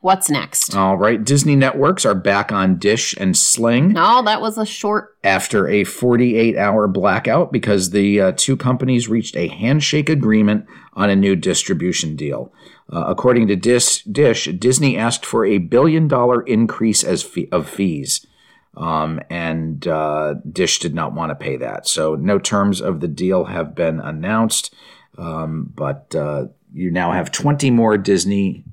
What's 0.00 0.28
next? 0.28 0.74
All 0.74 0.96
right. 0.96 1.22
Disney 1.22 1.54
networks 1.54 2.04
are 2.04 2.14
back 2.16 2.50
on 2.50 2.78
Dish 2.78 3.14
and 3.18 3.36
Sling. 3.36 3.92
No, 3.92 4.22
that 4.24 4.40
was 4.40 4.58
a 4.58 4.66
short. 4.66 5.16
after 5.22 5.68
a 5.68 5.84
48 5.84 6.56
hour 6.56 6.88
blackout 6.88 7.52
because 7.52 7.90
the 7.90 8.20
uh, 8.20 8.32
two 8.36 8.56
companies 8.56 9.08
reached 9.08 9.36
a 9.36 9.48
handshake 9.48 10.08
agreement 10.08 10.66
on 10.94 11.10
a 11.10 11.16
new 11.16 11.36
distribution 11.36 12.16
deal. 12.16 12.52
Uh, 12.92 13.04
according 13.06 13.46
to 13.48 13.56
Dis- 13.56 14.02
Dish, 14.02 14.46
Disney 14.46 14.96
asked 14.96 15.24
for 15.26 15.44
a 15.44 15.58
billion 15.58 16.08
dollar 16.08 16.42
increase 16.42 17.04
as 17.04 17.22
fee- 17.22 17.48
of 17.52 17.68
fees. 17.68 18.24
Um, 18.78 19.20
and 19.28 19.86
uh, 19.88 20.34
Dish 20.50 20.78
did 20.78 20.94
not 20.94 21.12
want 21.12 21.30
to 21.30 21.34
pay 21.34 21.56
that. 21.56 21.88
So, 21.88 22.14
no 22.14 22.38
terms 22.38 22.80
of 22.80 23.00
the 23.00 23.08
deal 23.08 23.46
have 23.46 23.74
been 23.74 23.98
announced. 24.00 24.72
Um, 25.18 25.72
but 25.74 26.14
uh, 26.14 26.46
you 26.72 26.90
now 26.92 27.10
have 27.10 27.32
20 27.32 27.70
more 27.72 27.98
Disney 27.98 28.64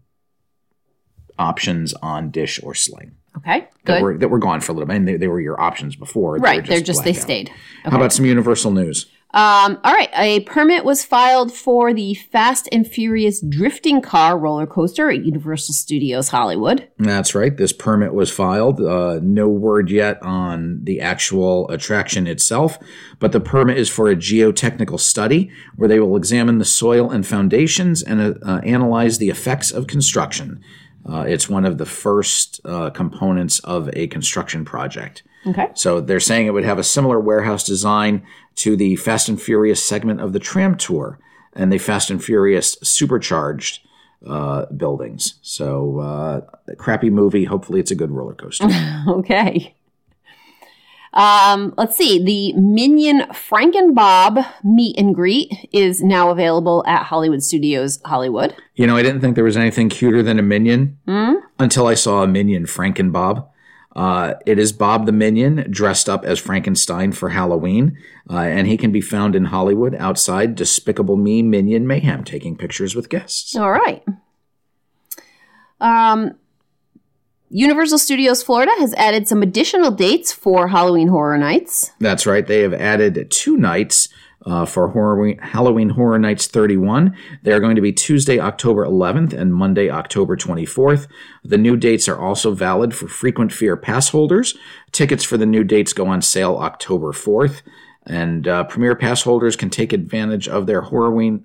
options 1.40 1.94
on 1.96 2.30
Dish 2.30 2.60
or 2.64 2.74
Sling 2.76 3.16
Okay, 3.38 3.68
that 3.86 3.96
good. 4.00 4.02
were 4.02 4.18
that 4.18 4.30
were 4.30 4.40
gone 4.40 4.62
for 4.62 4.72
a 4.72 4.76
little 4.76 4.88
bit. 4.88 4.96
And 4.96 5.08
they, 5.08 5.18
they 5.18 5.28
were 5.28 5.42
your 5.42 5.60
options 5.60 5.96
before. 5.96 6.38
right, 6.38 6.66
they're 6.66 6.80
just 6.80 7.04
they 7.04 7.12
blacked 7.12 7.18
out. 7.18 7.24
stayed. 7.24 7.52
How 7.84 7.98
about 7.98 8.14
some 8.14 8.26
Universal 8.26 8.72
news? 8.72 9.08
Um, 9.36 9.78
all 9.84 9.92
right, 9.92 10.10
a 10.16 10.40
permit 10.42 10.86
was 10.86 11.04
filed 11.04 11.52
for 11.52 11.94
the 11.94 12.14
Fast 12.14 12.70
and 12.72 12.88
Furious 12.88 13.42
drifting 13.42 14.02
car 14.02 14.40
roller 14.40 14.66
coaster 14.66 15.10
at 15.10 15.26
Universal 15.26 15.74
Studios 15.74 16.30
Hollywood. 16.30 16.88
That's 16.98 17.36
right. 17.36 17.58
This 17.58 17.74
permit 17.74 18.14
was 18.14 18.32
filed. 18.32 18.80
Uh, 18.80 19.20
no 19.22 19.50
word 19.50 19.92
yet 19.92 20.24
on 20.24 20.80
the 20.84 21.02
actual 21.02 21.70
attraction 21.70 22.28
itself, 22.28 22.80
but 23.20 23.34
the 23.34 23.42
permit 23.42 23.78
is 23.78 23.90
for 23.90 24.10
a 24.10 24.16
geotechnical 24.16 25.02
study 25.02 25.52
where 25.76 25.90
they 25.90 26.00
will 26.00 26.16
examine 26.16 26.58
the 26.58 26.64
soil 26.64 27.12
and 27.12 27.28
foundations 27.28 28.02
and 28.02 28.22
uh, 28.22 28.34
uh, 28.42 28.60
analyze 28.60 29.18
the 29.18 29.30
effects 29.30 29.70
of 29.70 29.88
construction. 29.88 30.64
Uh, 31.08 31.22
it's 31.22 31.48
one 31.50 31.66
of 31.66 31.78
the 31.78 31.86
first 31.86 32.60
uh, 32.66 32.90
components 32.90 33.60
of 33.60 33.90
a 33.94 34.08
construction 34.08 34.66
project. 34.66 35.24
Okay. 35.48 35.68
So 35.76 36.02
they're 36.02 36.20
saying 36.20 36.48
it 36.48 36.54
would 36.54 36.66
have 36.66 36.80
a 36.80 36.84
similar 36.84 37.20
warehouse 37.20 37.64
design 37.64 38.26
to 38.56 38.76
the 38.76 38.96
Fast 38.96 39.30
and 39.30 39.40
Furious 39.40 39.86
segment 39.86 40.20
of 40.22 40.34
the 40.34 40.40
tram 40.40 40.76
tour 40.76 41.20
and 41.54 41.72
the 41.72 41.78
Fast 41.78 42.10
and 42.10 42.24
Furious 42.24 42.78
supercharged 42.82 43.86
uh, 44.28 44.66
buildings. 44.68 45.36
So 45.44 46.00
uh, 46.00 46.42
crappy 46.78 47.10
movie. 47.12 47.44
Hopefully, 47.44 47.80
it's 47.80 47.92
a 47.92 47.96
good 47.96 48.12
roller 48.12 48.34
coaster. 48.34 48.68
Okay. 49.08 49.76
Um, 51.16 51.74
let's 51.78 51.96
see. 51.96 52.24
The 52.24 52.54
Minion 52.60 53.22
Frankenbob 53.32 54.46
meet 54.64 54.98
and 55.00 55.16
greet 55.16 55.70
is 55.72 56.04
now 56.04 56.30
available 56.30 56.84
at 56.86 57.04
Hollywood 57.04 57.42
Studios 57.42 58.00
Hollywood. 58.06 58.54
you 58.76 58.86
know, 58.86 58.98
I 58.98 59.02
didn't 59.04 59.22
think 59.22 59.36
there 59.36 59.44
was 59.46 59.56
anything 59.58 59.88
cuter 59.90 60.22
than 60.22 60.40
a 60.40 60.44
minion 60.44 60.98
until 61.58 61.88
I 61.88 61.94
saw 61.94 62.24
a 62.24 62.28
minion 62.28 62.66
Frankenbob. 62.66 63.48
Uh, 63.96 64.34
it 64.46 64.60
is 64.60 64.74
Bob 64.74 65.06
the 65.06 65.14
Minion 65.14 65.66
dressed 65.72 66.10
up 66.10 66.26
as 66.26 66.38
Frankenstein 66.38 67.14
for 67.14 67.30
Halloween, 67.30 67.98
uh, 68.30 68.40
and 68.40 68.68
he 68.68 68.76
can 68.76 68.92
be 68.92 69.00
found 69.00 69.38
in 69.38 69.46
Hollywood 69.46 69.96
outside 69.96 70.54
Despicable 70.56 71.16
Me 71.16 71.42
Minion 71.42 71.88
Mayhem, 71.88 72.26
taking 72.26 72.58
pictures 72.58 72.94
with 72.94 73.08
guests. 73.08 73.56
All 73.56 73.72
right. 73.72 74.04
Um, 75.80 76.36
Universal 77.50 78.00
Studios 78.00 78.42
Florida 78.42 78.72
has 78.80 78.94
added 78.96 79.28
some 79.28 79.44
additional 79.44 79.92
dates 79.92 80.34
for 80.34 80.70
Halloween 80.70 81.10
Horror 81.10 81.38
Nights. 81.38 81.92
That's 82.00 82.26
right. 82.26 82.46
They 82.46 82.62
have 82.62 82.74
added 82.74 83.30
two 83.30 83.56
nights 83.56 84.10
uh, 84.46 84.66
for 84.66 84.90
Horror, 84.90 85.36
Halloween 85.42 85.90
Horror 85.90 86.18
Nights 86.18 86.48
31. 86.48 87.16
They 87.44 87.52
are 87.52 87.60
going 87.60 87.76
to 87.76 87.82
be 87.82 87.94
Tuesday, 87.94 88.40
October 88.40 88.86
11th 88.86 89.34
and 89.34 89.54
Monday, 89.54 89.90
October 89.92 90.36
24th. 90.36 91.08
The 91.44 91.58
new 91.58 91.78
dates 91.78 92.08
are 92.08 92.20
also 92.20 92.52
valid 92.52 92.96
for 92.96 93.08
frequent 93.08 93.54
fear 93.54 93.78
pass 93.78 94.10
holders. 94.10 94.56
Tickets 94.92 95.24
for 95.24 95.38
the 95.38 95.46
new 95.46 95.64
dates 95.64 95.94
go 95.94 96.08
on 96.08 96.22
sale 96.24 96.58
October 96.58 97.12
4th. 97.12 97.62
And 98.08 98.48
uh, 98.48 98.66
Premier 98.66 98.96
Pass 98.96 99.24
holders 99.24 99.56
can 99.56 99.72
take 99.72 99.92
advantage 99.92 100.48
of 100.48 100.68
their 100.68 100.84
Horrorween, 100.84 101.44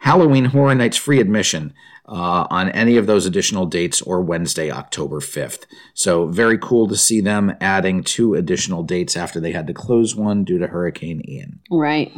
Halloween 0.00 0.44
Horror 0.46 0.74
Nights 0.74 0.96
free 0.98 1.20
admission 1.20 1.72
uh, 2.06 2.46
on 2.50 2.68
any 2.70 2.96
of 2.96 3.06
those 3.06 3.26
additional 3.26 3.66
dates 3.66 4.02
or 4.02 4.20
Wednesday, 4.20 4.70
October 4.70 5.20
5th. 5.20 5.64
So, 5.94 6.26
very 6.26 6.58
cool 6.58 6.88
to 6.88 6.96
see 6.96 7.20
them 7.20 7.54
adding 7.60 8.02
two 8.02 8.34
additional 8.34 8.82
dates 8.82 9.16
after 9.16 9.40
they 9.40 9.52
had 9.52 9.66
to 9.68 9.74
close 9.74 10.16
one 10.16 10.44
due 10.44 10.58
to 10.58 10.66
Hurricane 10.66 11.22
Ian. 11.28 11.60
Right. 11.70 12.12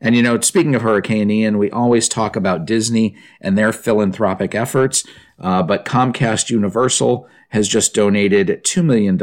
And 0.00 0.14
you 0.14 0.22
know, 0.22 0.40
speaking 0.40 0.74
of 0.74 0.82
Hurricane 0.82 1.30
Ian, 1.30 1.58
we 1.58 1.70
always 1.70 2.08
talk 2.08 2.36
about 2.36 2.66
Disney 2.66 3.16
and 3.40 3.58
their 3.58 3.72
philanthropic 3.72 4.54
efforts, 4.54 5.04
uh, 5.40 5.62
but 5.62 5.84
Comcast 5.84 6.50
Universal 6.50 7.28
has 7.50 7.66
just 7.66 7.94
donated 7.94 8.62
$2 8.64 8.84
million 8.84 9.18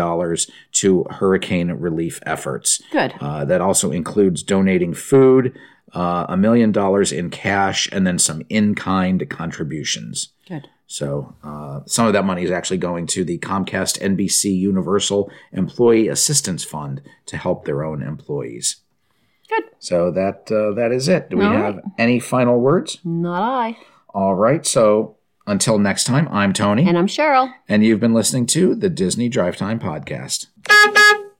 to 0.73 1.03
hurricane 1.11 1.71
relief 1.71 2.19
efforts. 2.25 2.81
Good. 2.91 3.13
Uh, 3.21 3.45
that 3.45 3.61
also 3.61 3.91
includes 3.91 4.43
donating 4.43 4.93
food, 4.93 5.57
uh, 5.93 6.25
a 6.29 6.35
million 6.37 6.71
dollars 6.71 7.11
in 7.11 7.29
cash, 7.29 7.87
and 7.91 8.05
then 8.05 8.19
some 8.19 8.41
in 8.49 8.75
kind 8.75 9.27
contributions. 9.29 10.33
Good. 10.47 10.67
So 10.87 11.35
uh, 11.43 11.79
some 11.87 12.05
of 12.05 12.13
that 12.13 12.25
money 12.25 12.43
is 12.43 12.51
actually 12.51 12.77
going 12.77 13.07
to 13.07 13.23
the 13.23 13.39
Comcast 13.39 13.99
NBC 14.01 14.55
Universal 14.55 15.31
Employee 15.51 16.07
Assistance 16.09 16.63
Fund 16.63 17.01
to 17.25 17.37
help 17.37 17.65
their 17.65 17.83
own 17.83 18.03
employees. 18.03 18.77
Good. 19.49 19.63
So 19.79 20.11
that 20.11 20.51
uh, 20.51 20.73
that 20.75 20.91
is 20.91 21.07
it. 21.07 21.29
Do 21.29 21.37
we 21.37 21.45
All 21.45 21.53
have 21.53 21.79
any 21.97 22.19
final 22.19 22.59
words? 22.59 22.99
Not 23.03 23.41
I. 23.41 23.77
All 24.09 24.35
right. 24.35 24.65
So 24.65 25.17
until 25.47 25.77
next 25.79 26.03
time, 26.05 26.27
I'm 26.31 26.53
Tony, 26.53 26.87
And 26.87 26.97
I'm 26.97 27.07
Cheryl. 27.07 27.51
and 27.69 27.83
you've 27.85 27.99
been 27.99 28.13
listening 28.15 28.45
to 28.47 28.73
the 28.75 28.89
Disney 28.89 29.29
Drive 29.29 29.57
Time 29.57 29.79
Podcast. 29.79 30.47